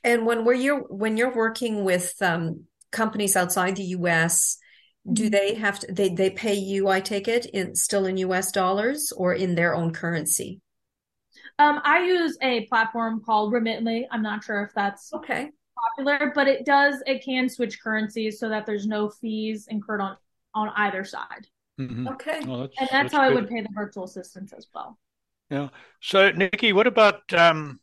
And 0.04 0.26
when 0.26 0.46
we're 0.46 0.54
you're 0.54 0.82
when 0.88 1.18
you're 1.18 1.34
working 1.34 1.84
with 1.84 2.22
um, 2.22 2.66
companies 2.92 3.36
outside 3.36 3.76
the 3.76 3.84
U.S., 4.00 4.58
do 5.12 5.28
Mhm. 5.28 5.32
they 5.32 5.54
have 5.56 5.80
to 5.80 5.92
they 5.92 6.10
they 6.10 6.30
pay 6.30 6.54
you? 6.56 6.88
I 6.88 7.00
take 7.02 7.28
it 7.28 7.46
in 7.48 7.76
still 7.76 8.06
in 8.06 8.18
U.S. 8.18 8.52
dollars 8.52 9.12
or 9.12 9.34
in 9.34 9.56
their 9.56 9.76
own 9.76 9.92
currency? 9.94 10.62
Um, 11.60 11.80
I 11.84 12.06
use 12.06 12.38
a 12.42 12.66
platform 12.68 13.22
called 13.26 13.54
Remitly. 13.54 14.08
I'm 14.12 14.22
not 14.24 14.44
sure 14.44 14.64
if 14.64 14.74
that's 14.74 15.12
Okay. 15.14 15.52
Popular, 15.90 16.32
but 16.34 16.48
it 16.48 16.66
does, 16.66 17.02
it 17.06 17.24
can 17.24 17.50
switch 17.50 17.82
currencies 17.82 18.40
so 18.40 18.50
that 18.50 18.66
there's 18.66 18.88
no 18.88 19.10
fees 19.10 19.68
incurred 19.70 20.02
on, 20.02 20.18
on 20.54 20.72
either 20.76 21.04
side. 21.04 21.48
Mhm. 21.80 22.10
Okay. 22.14 22.42
Well, 22.46 22.62
that's, 22.62 22.76
And 22.80 22.90
that's 22.92 23.14
how 23.14 23.22
I 23.22 23.30
would 23.30 23.50
pay 23.50 23.62
the 23.62 23.70
virtual 23.74 24.06
assistants 24.06 24.54
as 24.54 24.68
well. 24.74 24.98
Yeah. 25.50 25.70
So, 26.00 26.32
Nickie, 26.32 26.74
what 26.74 26.88
about 26.88 27.32
um, 27.34 27.80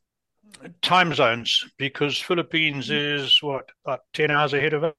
time 0.80 1.14
zones? 1.14 1.64
Because 1.76 2.18
Philippines 2.18 2.90
is 2.90 3.42
what, 3.42 3.70
about 3.84 4.00
10 4.14 4.30
hours 4.30 4.54
ahead 4.54 4.72
of 4.72 4.84
us? 4.84 4.94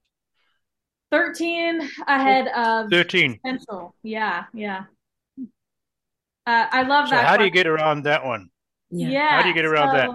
13 1.10 1.88
ahead 2.06 2.48
of 2.48 2.90
13. 2.90 3.38
Central. 3.44 3.94
Yeah, 4.02 4.44
yeah. 4.52 4.84
Uh, 6.46 6.66
I 6.70 6.82
love 6.82 7.08
so 7.08 7.14
that. 7.14 7.22
How 7.22 7.36
question. 7.36 7.38
do 7.38 7.44
you 7.44 7.50
get 7.50 7.66
around 7.66 8.04
that 8.04 8.24
one? 8.24 8.48
Yeah. 8.90 9.08
yeah 9.08 9.36
how 9.36 9.42
do 9.42 9.48
you 9.48 9.54
get 9.54 9.64
around 9.64 9.90
so, 9.90 9.96
that? 9.96 10.10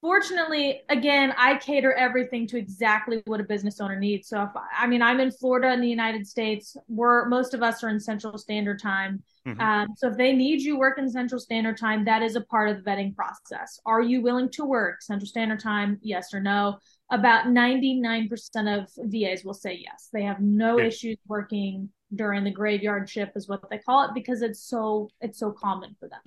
Fortunately, 0.00 0.82
again, 0.90 1.34
I 1.36 1.56
cater 1.56 1.92
everything 1.92 2.46
to 2.48 2.56
exactly 2.56 3.20
what 3.26 3.40
a 3.40 3.44
business 3.44 3.80
owner 3.80 3.98
needs. 3.98 4.28
So, 4.28 4.42
if 4.42 4.50
I 4.76 4.86
mean, 4.86 5.02
I'm 5.02 5.18
in 5.18 5.32
Florida 5.32 5.72
in 5.72 5.80
the 5.80 5.88
United 5.88 6.24
States. 6.24 6.76
We're 6.86 7.24
most 7.28 7.52
of 7.52 7.64
us 7.64 7.82
are 7.82 7.88
in 7.88 7.98
Central 7.98 8.38
Standard 8.38 8.80
Time. 8.80 9.24
Mm-hmm. 9.44 9.60
Um, 9.60 9.88
so, 9.96 10.08
if 10.08 10.16
they 10.16 10.32
need 10.32 10.62
you 10.62 10.78
work 10.78 10.98
in 10.98 11.10
Central 11.10 11.40
Standard 11.40 11.78
Time, 11.78 12.04
that 12.04 12.22
is 12.22 12.36
a 12.36 12.42
part 12.42 12.68
of 12.68 12.76
the 12.76 12.88
vetting 12.88 13.16
process. 13.16 13.80
Are 13.86 14.00
you 14.00 14.22
willing 14.22 14.50
to 14.50 14.64
work 14.64 15.02
Central 15.02 15.26
Standard 15.26 15.58
Time? 15.58 15.98
Yes 16.00 16.32
or 16.32 16.38
no? 16.38 16.78
About 17.10 17.46
99% 17.46 18.30
of 18.78 18.88
VAs 18.98 19.44
will 19.44 19.54
say 19.54 19.82
yes. 19.82 20.10
They 20.12 20.22
have 20.22 20.40
no 20.40 20.78
issues 20.78 21.16
working 21.26 21.88
during 22.14 22.44
the 22.44 22.52
graveyard 22.52 23.10
shift, 23.10 23.32
is 23.34 23.48
what 23.48 23.68
they 23.68 23.78
call 23.78 24.04
it, 24.04 24.10
because 24.14 24.42
it's 24.42 24.62
so 24.62 25.10
it's 25.20 25.40
so 25.40 25.50
common 25.50 25.96
for 25.98 26.08
them. 26.08 26.20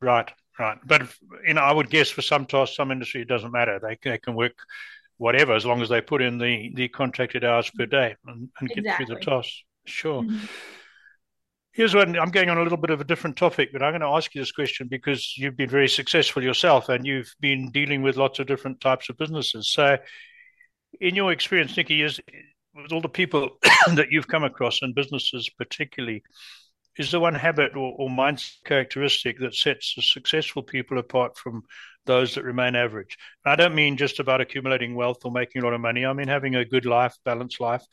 Right. 0.00 0.32
Right, 0.58 0.78
but 0.86 1.02
you 1.46 1.54
know, 1.54 1.60
I 1.60 1.72
would 1.72 1.90
guess 1.90 2.08
for 2.08 2.22
some 2.22 2.46
tasks, 2.46 2.76
some 2.76 2.90
industry, 2.90 3.22
it 3.22 3.28
doesn't 3.28 3.52
matter. 3.52 3.78
They, 3.78 3.98
they 4.02 4.18
can 4.18 4.34
work 4.34 4.54
whatever 5.18 5.54
as 5.54 5.66
long 5.66 5.82
as 5.82 5.88
they 5.88 6.00
put 6.00 6.22
in 6.22 6.38
the 6.38 6.72
the 6.74 6.88
contracted 6.88 7.44
hours 7.44 7.70
per 7.70 7.86
day 7.86 8.16
and, 8.26 8.48
and 8.60 8.70
exactly. 8.70 8.82
get 8.82 8.96
through 8.96 9.06
the 9.06 9.20
tasks. 9.20 9.62
Sure. 9.84 10.22
Mm-hmm. 10.22 10.44
Here's 11.72 11.94
one. 11.94 12.18
I'm 12.18 12.30
going 12.30 12.48
on 12.48 12.56
a 12.56 12.62
little 12.62 12.78
bit 12.78 12.88
of 12.88 13.02
a 13.02 13.04
different 13.04 13.36
topic, 13.36 13.68
but 13.70 13.82
I'm 13.82 13.92
going 13.92 14.00
to 14.00 14.06
ask 14.06 14.34
you 14.34 14.40
this 14.40 14.50
question 14.50 14.88
because 14.88 15.36
you've 15.36 15.58
been 15.58 15.68
very 15.68 15.88
successful 15.88 16.42
yourself 16.42 16.88
and 16.88 17.06
you've 17.06 17.34
been 17.38 17.70
dealing 17.70 18.00
with 18.00 18.16
lots 18.16 18.38
of 18.38 18.46
different 18.46 18.80
types 18.80 19.10
of 19.10 19.18
businesses. 19.18 19.70
So, 19.70 19.98
in 21.02 21.14
your 21.14 21.32
experience, 21.32 21.74
Nickie, 21.74 22.02
is 22.02 22.18
with 22.74 22.92
all 22.92 23.02
the 23.02 23.10
people 23.10 23.58
that 23.94 24.10
you've 24.10 24.26
come 24.26 24.42
across 24.42 24.80
and 24.80 24.94
businesses 24.94 25.50
particularly, 25.50 26.22
is 26.98 27.10
there 27.10 27.20
one 27.20 27.34
habit 27.34 27.76
or, 27.76 27.94
or 27.98 28.08
mindset 28.08 28.64
characteristic 28.64 29.38
that 29.40 29.54
sets 29.54 29.94
the 29.94 30.02
successful 30.02 30.62
people 30.62 30.98
apart 30.98 31.36
from 31.36 31.64
those 32.06 32.34
that 32.34 32.44
remain 32.44 32.74
average? 32.74 33.18
And 33.44 33.52
I 33.52 33.56
don't 33.56 33.74
mean 33.74 33.96
just 33.96 34.20
about 34.20 34.40
accumulating 34.40 34.94
wealth 34.94 35.24
or 35.24 35.32
making 35.32 35.62
a 35.62 35.64
lot 35.64 35.74
of 35.74 35.80
money. 35.80 36.06
I 36.06 36.12
mean 36.12 36.28
having 36.28 36.54
a 36.54 36.64
good 36.64 36.86
life, 36.86 37.16
balanced 37.24 37.60
life. 37.60 37.84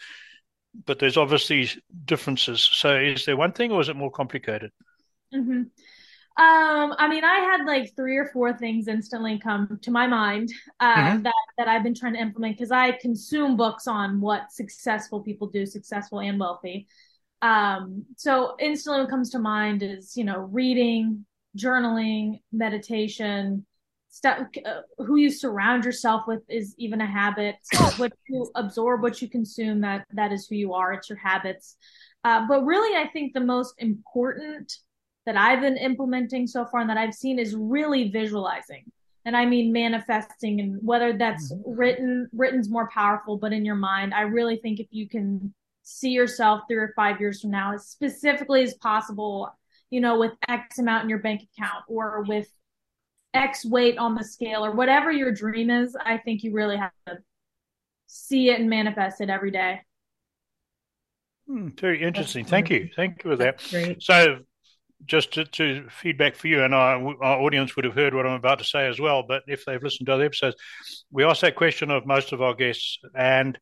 But 0.86 1.00
there's 1.00 1.18
obviously 1.18 1.70
differences. 2.06 2.62
So 2.62 2.98
is 2.98 3.26
there 3.26 3.38
one 3.38 3.52
thing, 3.52 3.72
or 3.72 3.80
is 3.80 3.90
it 3.90 3.96
more 3.96 4.10
complicated? 4.10 4.72
Mm-hmm. 5.34 5.64
Um, 6.36 6.96
I 6.98 7.08
mean, 7.08 7.24
I 7.24 7.42
had 7.42 7.66
like 7.68 7.96
three 7.96 8.18
or 8.18 8.26
four 8.34 8.58
things 8.58 8.88
instantly 8.88 9.38
come 9.38 9.78
to 9.84 9.92
my 9.92 10.08
mind 10.08 10.52
uh, 10.80 10.96
mm-hmm. 10.96 11.24
that 11.24 11.34
that 11.60 11.68
I've 11.68 11.84
been 11.84 11.94
trying 11.94 12.14
to 12.14 12.20
implement 12.20 12.58
because 12.58 12.72
I 12.72 12.94
consume 12.94 13.56
books 13.56 13.86
on 13.86 14.20
what 14.20 14.52
successful 14.52 15.22
people 15.22 15.48
do, 15.48 15.68
successful 15.68 16.22
and 16.22 16.40
wealthy. 16.40 16.88
Um, 17.44 18.06
so 18.16 18.56
instantly 18.58 19.02
what 19.02 19.10
comes 19.10 19.30
to 19.32 19.40
mind 19.40 19.84
is, 19.84 20.16
you 20.16 20.24
know, 20.24 20.40
reading, 20.40 21.26
journaling, 21.58 22.40
meditation, 22.54 23.66
stuff, 24.08 24.48
uh, 24.66 25.04
who 25.04 25.18
you 25.18 25.30
surround 25.30 25.84
yourself 25.84 26.24
with 26.26 26.42
is 26.48 26.74
even 26.78 27.02
a 27.02 27.06
habit. 27.06 27.56
what 27.98 28.14
you 28.30 28.50
absorb, 28.56 29.02
what 29.02 29.22
you 29.22 29.30
consume, 29.30 29.82
that, 29.82 30.06
that 30.14 30.32
is 30.32 30.48
who 30.48 30.56
you 30.56 30.74
are. 30.74 30.94
It's 30.94 31.10
your 31.10 31.18
habits. 31.18 31.76
Uh, 32.24 32.48
but 32.48 32.64
really, 32.64 32.96
I 32.96 33.10
think 33.10 33.34
the 33.34 33.42
most 33.42 33.74
important 33.78 34.72
that 35.26 35.36
I've 35.36 35.60
been 35.60 35.78
implementing 35.78 36.48
so 36.48 36.66
far 36.66 36.80
and 36.80 36.90
that 36.90 36.98
I've 36.98 37.14
seen 37.14 37.40
is 37.40 37.56
really 37.56 38.10
visualizing. 38.10 38.86
And 39.26 39.36
I 39.36 39.46
mean 39.46 39.74
manifesting 39.74 40.62
and 40.62 40.80
whether 40.82 41.18
that's 41.18 41.52
mm-hmm. 41.52 41.72
written, 41.72 42.30
written's 42.34 42.70
more 42.70 42.90
powerful, 42.90 43.38
but 43.38 43.52
in 43.52 43.66
your 43.66 43.76
mind, 43.76 44.14
I 44.14 44.22
really 44.22 44.58
think 44.58 44.80
if 44.80 44.88
you 44.92 45.10
can 45.10 45.54
see 45.84 46.10
yourself 46.10 46.62
three 46.68 46.78
or 46.78 46.94
five 46.96 47.20
years 47.20 47.42
from 47.42 47.52
now 47.52 47.74
as 47.74 47.88
specifically 47.88 48.64
as 48.64 48.74
possible, 48.76 49.50
you 49.90 50.02
know, 50.02 50.18
with 50.18 50.32
X 50.48 50.80
amount 50.80 51.04
in 51.04 51.10
your 51.10 51.20
bank 51.20 51.42
account 51.56 51.84
or 51.88 52.24
with 52.28 52.48
X 53.34 53.66
weight 53.66 53.98
on 53.98 54.16
the 54.16 54.24
scale 54.24 54.66
or 54.66 54.72
whatever 54.72 55.12
your 55.12 55.32
dream 55.32 55.70
is, 55.70 55.96
I 56.04 56.18
think 56.18 56.44
you 56.44 56.54
really 56.54 56.78
have 56.78 56.92
to 57.08 57.18
see 58.08 58.50
it 58.50 58.60
and 58.60 58.70
manifest 58.70 59.22
it 59.22 59.30
every 59.30 59.52
day. 59.52 59.82
Hmm, 61.48 61.70
very 61.80 62.02
interesting. 62.02 62.46
Thank 62.46 62.70
you. 62.70 62.90
Thank 62.96 63.24
you 63.24 63.32
for 63.32 63.36
that. 63.38 63.62
So, 64.02 64.40
just 65.06 65.34
to, 65.34 65.44
to, 65.44 65.90
feedback 65.90 66.36
for 66.36 66.48
you, 66.48 66.64
and 66.64 66.74
our, 66.74 66.96
our 67.22 67.42
audience 67.42 67.76
would 67.76 67.84
have 67.84 67.94
heard 67.94 68.14
what 68.14 68.26
I'm 68.26 68.34
about 68.34 68.60
to 68.60 68.66
say 68.66 68.88
as 68.88 69.02
well, 69.02 69.24
but 69.28 69.44
if 69.48 69.66
they've 69.66 69.84
listened 69.84 70.06
to 70.06 70.14
other 70.14 70.24
episodes, 70.24 70.56
we 71.12 71.26
ask 71.26 71.42
that 71.42 71.58
question 71.58 71.92
of 71.92 72.06
most 72.06 72.32
of 72.32 72.42
our 72.42 72.54
guests, 72.54 73.00
and 73.14 73.60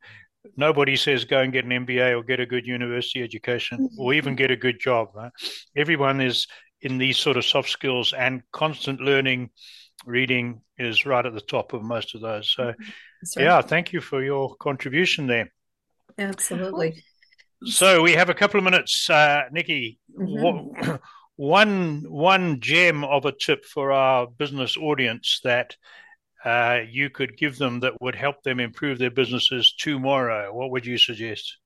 nobody 0.56 0.96
says 0.96 1.26
go 1.26 1.40
and 1.40 1.54
get 1.54 1.66
an 1.66 1.86
MBA 1.86 2.18
or 2.18 2.24
get 2.24 2.40
a 2.40 2.46
good 2.46 2.66
university 2.66 3.24
education 3.24 3.90
or 3.98 4.14
even 4.14 4.36
get 4.36 4.52
a 4.52 4.56
good 4.56 4.80
job. 4.80 5.10
Right? 5.14 5.32
Everyone 5.76 6.22
is 6.22 6.48
in 6.82 6.98
these 6.98 7.18
sort 7.18 7.38
of 7.38 7.46
soft 7.46 7.70
skills 7.70 8.14
and 8.14 8.42
constant 8.52 9.02
learning, 9.02 9.52
reading 10.06 10.62
is 10.78 11.06
right 11.06 11.26
at 11.26 11.34
the 11.34 11.42
top 11.42 11.74
of 11.74 11.84
most 11.84 12.16
of 12.16 12.22
those. 12.22 12.52
So, 12.56 12.66
right. 12.66 12.76
yeah, 13.38 13.62
thank 13.62 13.94
you 13.94 14.02
for 14.02 14.24
your 14.24 14.56
contribution 14.56 15.28
there. 15.28 15.52
Absolutely. 16.18 17.04
So 17.64 18.02
we 18.02 18.14
have 18.14 18.30
a 18.30 18.34
couple 18.34 18.58
of 18.58 18.64
minutes, 18.64 19.10
uh, 19.10 19.44
Nickie. 19.56 20.00
Mm-hmm. 20.20 20.96
one 21.36 22.04
one 22.08 22.60
gem 22.60 23.04
of 23.04 23.26
a 23.26 23.32
tip 23.32 23.66
for 23.66 23.92
our 23.92 24.28
business 24.28 24.78
audience 24.78 25.40
that 25.44 25.76
uh, 26.44 26.80
you 26.90 27.10
could 27.10 27.38
give 27.38 27.58
them 27.58 27.80
that 27.82 28.02
would 28.02 28.16
help 28.16 28.44
them 28.44 28.60
improve 28.60 28.98
their 28.98 29.12
businesses 29.12 29.74
tomorrow? 29.78 30.54
What 30.54 30.72
would 30.72 30.86
you 30.86 30.98
suggest? 30.98 31.58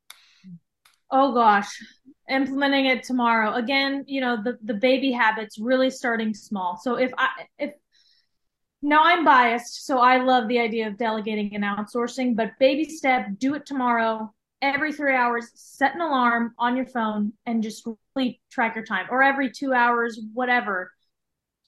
Oh 1.11 1.33
gosh, 1.33 1.81
implementing 2.29 2.87
it 2.87 3.03
tomorrow. 3.03 3.53
Again, 3.53 4.03
you 4.07 4.21
know, 4.21 4.41
the 4.43 4.57
the 4.63 4.73
baby 4.73 5.11
habits 5.11 5.59
really 5.59 5.89
starting 5.89 6.33
small. 6.33 6.77
So 6.81 6.95
if 6.95 7.11
I 7.17 7.29
if 7.57 7.71
now 8.81 9.01
I'm 9.03 9.23
biased, 9.23 9.85
so 9.85 9.99
I 9.99 10.17
love 10.17 10.47
the 10.47 10.59
idea 10.59 10.87
of 10.87 10.97
delegating 10.97 11.55
and 11.55 11.63
outsourcing, 11.63 12.35
but 12.35 12.51
baby 12.59 12.85
step, 12.85 13.27
do 13.37 13.55
it 13.55 13.65
tomorrow. 13.65 14.33
Every 14.61 14.93
three 14.93 15.13
hours, 15.13 15.51
set 15.53 15.95
an 15.95 16.01
alarm 16.01 16.53
on 16.57 16.75
your 16.75 16.85
phone 16.85 17.33
and 17.45 17.61
just 17.61 17.87
really 18.15 18.41
track 18.49 18.75
your 18.75 18.85
time, 18.85 19.05
or 19.09 19.21
every 19.21 19.51
two 19.51 19.73
hours, 19.73 20.19
whatever 20.33 20.94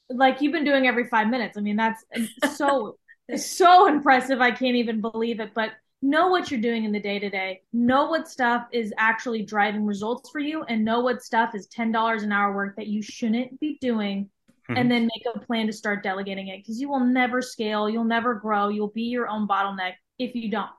like 0.10 0.42
you've 0.42 0.54
been 0.54 0.64
doing 0.64 0.88
every 0.88 1.08
five 1.08 1.30
minutes. 1.30 1.58
I 1.58 1.62
mean, 1.62 1.76
that's 1.76 2.04
so 2.58 2.98
so 3.36 3.88
impressive. 3.88 4.42
I 4.42 4.52
can't 4.52 4.76
even 4.76 5.02
believe 5.02 5.40
it. 5.40 5.52
But 5.54 5.72
know 6.02 6.30
what 6.30 6.50
you're 6.52 6.62
doing 6.62 6.86
in 6.86 6.92
the 6.92 7.00
day 7.00 7.20
to 7.20 7.30
day. 7.30 7.62
Know 7.74 8.08
what 8.10 8.28
stuff 8.28 8.68
is 8.72 8.94
actually 8.98 9.44
driving 9.44 9.86
results 9.86 10.30
for 10.30 10.40
you, 10.40 10.64
and 10.64 10.86
know 10.86 11.02
what 11.02 11.24
stuff 11.24 11.56
is 11.56 11.68
ten 11.68 11.92
dollars 11.92 12.24
an 12.24 12.32
hour 12.32 12.56
work 12.56 12.76
that 12.78 12.88
you 12.88 13.02
shouldn't 13.02 13.60
be 13.60 13.78
doing. 13.82 14.30
Mm-hmm. 14.70 14.82
And 14.82 14.92
then 14.92 15.04
make 15.04 15.24
a 15.34 15.40
plan 15.40 15.68
to 15.68 15.72
start 15.72 16.04
delegating 16.04 16.50
it 16.50 16.58
because 16.58 16.78
you 16.82 16.90
will 16.90 17.00
never 17.00 17.42
scale, 17.42 17.90
you'll 17.90 18.04
never 18.04 18.34
grow, 18.34 18.68
you'll 18.68 18.90
be 18.90 19.04
your 19.04 19.30
own 19.30 19.48
bottleneck 19.48 19.94
if 20.20 20.36
you 20.36 20.52
don't. 20.52 20.70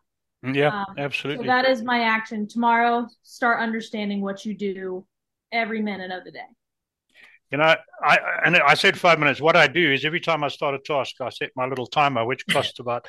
Yeah, 0.42 0.82
um, 0.82 0.94
absolutely. 0.98 1.46
So 1.46 1.48
that 1.48 1.64
is 1.64 1.82
my 1.82 2.02
action 2.02 2.46
tomorrow. 2.46 3.08
Start 3.22 3.60
understanding 3.60 4.20
what 4.20 4.44
you 4.44 4.54
do 4.54 5.06
every 5.52 5.80
minute 5.80 6.10
of 6.10 6.24
the 6.24 6.30
day. 6.30 6.40
You 7.50 7.58
know, 7.58 7.74
I 8.02 8.18
and 8.44 8.56
I 8.56 8.74
said 8.74 8.98
five 8.98 9.18
minutes. 9.18 9.40
What 9.40 9.56
I 9.56 9.66
do 9.66 9.92
is 9.92 10.04
every 10.04 10.20
time 10.20 10.44
I 10.44 10.48
start 10.48 10.74
a 10.74 10.78
task, 10.78 11.14
I 11.20 11.30
set 11.30 11.50
my 11.56 11.66
little 11.66 11.86
timer, 11.86 12.26
which 12.26 12.46
costs 12.46 12.78
about. 12.80 13.06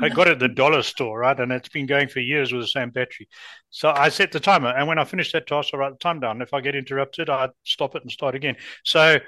I 0.00 0.08
got 0.08 0.28
it 0.28 0.32
at 0.32 0.38
the 0.38 0.48
dollar 0.48 0.82
store, 0.82 1.18
right, 1.18 1.38
and 1.38 1.50
it's 1.50 1.68
been 1.68 1.86
going 1.86 2.08
for 2.08 2.20
years 2.20 2.52
with 2.52 2.62
the 2.62 2.68
same 2.68 2.90
battery. 2.90 3.28
So 3.70 3.90
I 3.90 4.08
set 4.08 4.30
the 4.30 4.40
timer, 4.40 4.68
and 4.68 4.86
when 4.86 4.98
I 4.98 5.04
finish 5.04 5.32
that 5.32 5.48
task, 5.48 5.70
I 5.74 5.78
write 5.78 5.92
the 5.92 5.98
time 5.98 6.20
down. 6.20 6.42
If 6.42 6.54
I 6.54 6.60
get 6.60 6.76
interrupted, 6.76 7.28
I 7.28 7.48
stop 7.64 7.96
it 7.96 8.02
and 8.02 8.12
start 8.12 8.36
again. 8.36 8.56
So 8.84 9.18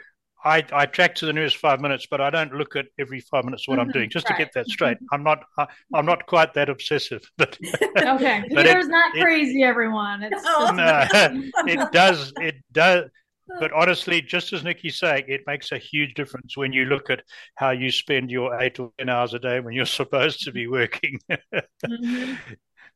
I, 0.45 0.63
I 0.73 0.85
track 0.87 1.15
to 1.17 1.27
the 1.27 1.33
nearest 1.33 1.57
five 1.57 1.81
minutes, 1.81 2.07
but 2.11 2.21
I 2.21 2.29
don't 2.29 2.53
look 2.53 2.77
at 2.77 2.87
every 2.99 3.21
five 3.21 3.45
minutes 3.45 3.67
what 3.67 3.79
I'm 3.79 3.91
doing 3.91 4.05
mm-hmm. 4.05 4.13
just 4.13 4.29
right. 4.29 4.37
to 4.37 4.45
get 4.45 4.53
that 4.55 4.69
straight. 4.69 4.99
I'm 5.11 5.25
not 5.25 5.43
I, 5.59 5.67
am 5.95 6.05
not 6.05 6.27
quite 6.27 6.53
that 6.55 6.69
obsessive, 6.69 7.23
but 7.39 7.59
okay, 7.97 8.45
Peter's 8.49 8.89
not 8.89 9.13
crazy. 9.15 9.63
It, 9.63 9.67
everyone, 9.67 10.23
it's 10.23 10.43
no, 10.43 11.07
it 11.67 11.93
does 11.93 12.33
it 12.37 12.57
does 12.71 13.05
but 13.47 13.73
honestly, 13.73 14.21
just 14.23 14.53
as 14.53 14.63
Nickie's 14.63 14.99
saying, 14.99 15.25
it 15.29 15.43
makes 15.47 15.73
a 15.73 15.79
huge 15.79 16.15
difference 16.15 16.57
when 16.57 16.73
you 16.73 16.85
look 16.87 17.11
at 17.11 17.23
how 17.55 17.71
you 17.71 17.91
spend 17.91 18.31
your 18.31 18.61
eight 18.61 18.79
or 18.79 18.93
10 18.99 19.09
hours 19.09 19.35
a 19.35 19.39
day 19.39 19.61
when 19.61 19.75
you're 19.75 19.87
supposed 20.01 20.45
to 20.45 20.53
be 20.53 20.67
working. 20.67 21.19
mm-hmm. 21.31 22.35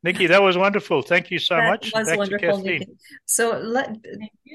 Nickie, 0.06 0.28
that 0.28 0.42
was 0.42 0.56
wonderful. 0.56 1.02
Thank 1.02 1.30
you 1.30 1.38
so 1.40 1.56
that 1.56 1.68
much. 1.68 1.90
Was 1.94 2.06
Back 2.06 2.18
wonderful, 2.18 2.62
Nickie. 2.62 2.86
So 3.26 3.58
let 3.58 3.96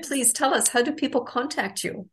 please 0.03 0.32
tell 0.32 0.53
us 0.53 0.69
how 0.69 0.82
do 0.82 0.93
people 0.93 1.21
contact 1.21 1.84
you? 1.84 2.10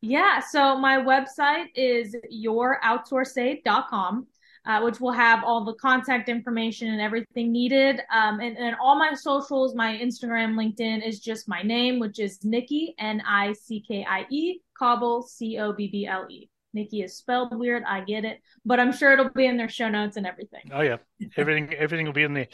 Yeah, 0.00 0.40
so 0.40 0.76
my 0.76 0.98
website 0.98 1.68
is 1.74 2.14
youroutsourceaid.com 2.30 4.26
uh, 4.66 4.80
which 4.80 5.00
will 5.00 5.12
have 5.12 5.44
all 5.44 5.64
the 5.64 5.74
contact 5.74 6.28
information 6.28 6.88
and 6.88 7.00
everything 7.00 7.52
needed. 7.52 8.00
Um, 8.12 8.40
and, 8.40 8.56
and 8.56 8.76
all 8.80 8.98
my 8.98 9.12
socials, 9.14 9.74
my 9.74 9.96
Instagram, 9.96 10.54
LinkedIn 10.54 11.06
is 11.06 11.20
just 11.20 11.48
my 11.48 11.62
name, 11.62 11.98
which 11.98 12.18
is 12.18 12.38
Nickie, 12.40 12.94
N 12.98 13.22
I 13.26 13.52
C 13.52 13.84
K 13.86 14.06
I 14.08 14.26
E, 14.30 14.60
Cobble, 14.78 15.22
C 15.22 15.58
O 15.58 15.72
B 15.72 15.88
B 15.88 16.06
L 16.06 16.26
E. 16.30 16.48
Nickie 16.74 17.04
is 17.04 17.16
spelled 17.16 17.56
weird. 17.56 17.84
I 17.86 18.00
get 18.00 18.24
it, 18.24 18.40
but 18.64 18.80
I'm 18.80 18.92
sure 18.92 19.12
it'll 19.12 19.30
be 19.30 19.46
in 19.46 19.56
their 19.56 19.68
show 19.68 19.88
notes 19.88 20.16
and 20.16 20.26
everything. 20.26 20.70
Oh 20.72 20.80
yeah, 20.80 20.96
everything 21.36 21.72
everything 21.74 22.06
will 22.06 22.12
be 22.12 22.24
in 22.24 22.34
there. 22.34 22.48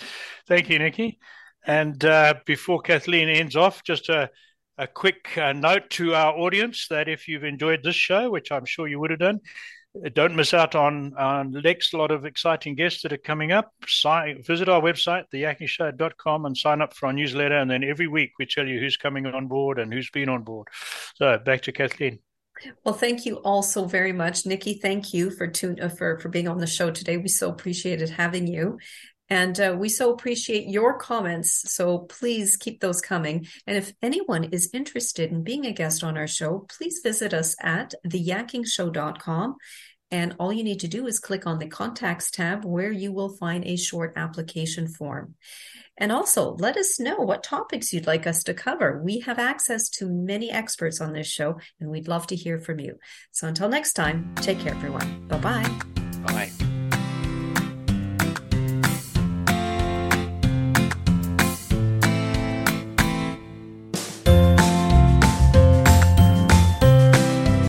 Thank 0.47 0.69
you, 0.69 0.79
Nickie. 0.79 1.19
And 1.67 2.03
uh, 2.05 2.35
before 2.45 2.81
Kathleen 2.81 3.29
ends 3.29 3.57
off, 3.57 3.83
just 3.83 4.09
a 4.09 4.31
a 4.77 4.87
quick 4.87 5.37
uh, 5.37 5.53
note 5.53 5.91
to 5.91 6.15
our 6.15 6.33
audience 6.33 6.87
that 6.89 7.07
if 7.07 7.29
you've 7.29 7.45
enjoyed 7.45 7.83
this 7.83 7.95
show, 7.97 8.31
which 8.31 8.51
I'm 8.51 8.65
sure 8.65 8.89
you 8.89 8.99
would 8.99 9.11
have 9.11 9.21
done, 9.21 9.41
don't 10.13 10.37
miss 10.37 10.55
out 10.55 10.75
on, 10.75 11.11
the 11.51 11.61
next 11.63 11.93
lot 11.95 12.11
of 12.11 12.25
exciting 12.25 12.75
guests 12.75 13.03
that 13.03 13.13
are 13.13 13.19
coming 13.19 13.53
up. 13.53 13.73
Sign, 13.87 14.43
visit 14.43 14.69
our 14.69 14.81
website, 14.81 15.25
theyakkingshow.com, 15.33 16.47
and 16.47 16.57
sign 16.57 16.81
up 16.81 16.95
for 16.95 17.07
our 17.07 17.13
newsletter. 17.13 17.57
And 17.57 17.71
then 17.71 17.85
every 17.85 18.07
week 18.07 18.33
we 18.39 18.47
tell 18.47 18.67
you 18.67 18.79
who's 18.79 18.97
coming 18.97 19.27
on 19.27 19.49
board 19.49 19.79
and 19.79 19.93
who's 19.93 20.11
been 20.11 20.29
on 20.29 20.43
board. 20.43 20.69
So 21.17 21.39
back 21.39 21.63
to 21.63 21.73
Kathleen. 21.73 22.21
Well, 22.85 22.95
thank 22.95 23.25
you 23.25 23.37
all 23.37 23.63
so 23.63 23.87
very 23.87 24.13
much, 24.13 24.45
Nickie. 24.45 24.81
Thank 24.81 25.15
you 25.15 25.31
for 25.31 25.47
tune, 25.47 25.81
uh, 25.81 25.89
for 25.89 26.19
for 26.19 26.29
being 26.29 26.47
on 26.47 26.59
the 26.59 26.67
show 26.67 26.91
today. 26.91 27.17
We 27.17 27.29
so 27.29 27.49
appreciated 27.49 28.11
having 28.11 28.47
you. 28.47 28.79
And 29.31 29.59
uh, 29.61 29.77
we 29.79 29.89
so 29.89 30.13
appreciate 30.13 30.69
your 30.69 30.99
comments. 30.99 31.73
So 31.73 32.01
please 32.01 32.57
keep 32.57 32.81
those 32.81 33.01
coming. 33.01 33.47
And 33.67 33.77
if 33.77 33.93
anyone 34.03 34.45
is 34.45 34.71
interested 34.75 35.31
in 35.31 35.45
being 35.45 35.65
a 35.65 35.73
guest 35.73 36.03
on 36.03 36.19
our 36.19 36.27
show, 36.27 36.67
please 36.69 37.01
visit 37.03 37.33
us 37.33 37.55
at 37.63 37.95
theyakkingshow.com. 38.07 39.57
And 40.13 40.35
all 40.41 40.53
you 40.53 40.65
need 40.65 40.81
to 40.81 40.89
do 40.89 41.07
is 41.07 41.21
click 41.21 41.47
on 41.47 41.61
the 41.61 41.69
contacts 41.69 42.33
tab 42.33 42.65
where 42.65 42.91
you 42.91 43.13
will 43.13 43.37
find 43.37 43.65
a 43.65 43.77
short 43.77 44.15
application 44.17 44.89
form. 44.89 45.37
And 45.97 46.11
also 46.11 46.55
let 46.55 46.77
us 46.77 46.99
know 46.99 47.17
what 47.17 47.45
topics 47.45 47.93
you'd 47.93 48.09
like 48.09 48.27
us 48.27 48.43
to 48.45 48.55
cover. 48.55 49.01
We 49.05 49.21
have 49.21 49.39
access 49.39 49.89
to 49.91 50.09
many 50.09 50.51
experts 50.51 51.01
on 51.01 51.13
this 51.13 51.29
show 51.29 51.61
and 51.79 51.91
we'd 51.91 52.09
love 52.09 52.27
to 52.29 52.37
hear 52.37 52.59
from 52.59 52.81
you. 52.81 52.99
So 53.31 53.47
until 53.47 53.69
next 53.69 53.93
time, 53.93 54.35
take 54.37 54.59
care, 54.59 54.75
everyone. 54.75 55.29
Bye-bye. 55.29 55.81
Bye. 56.27 56.70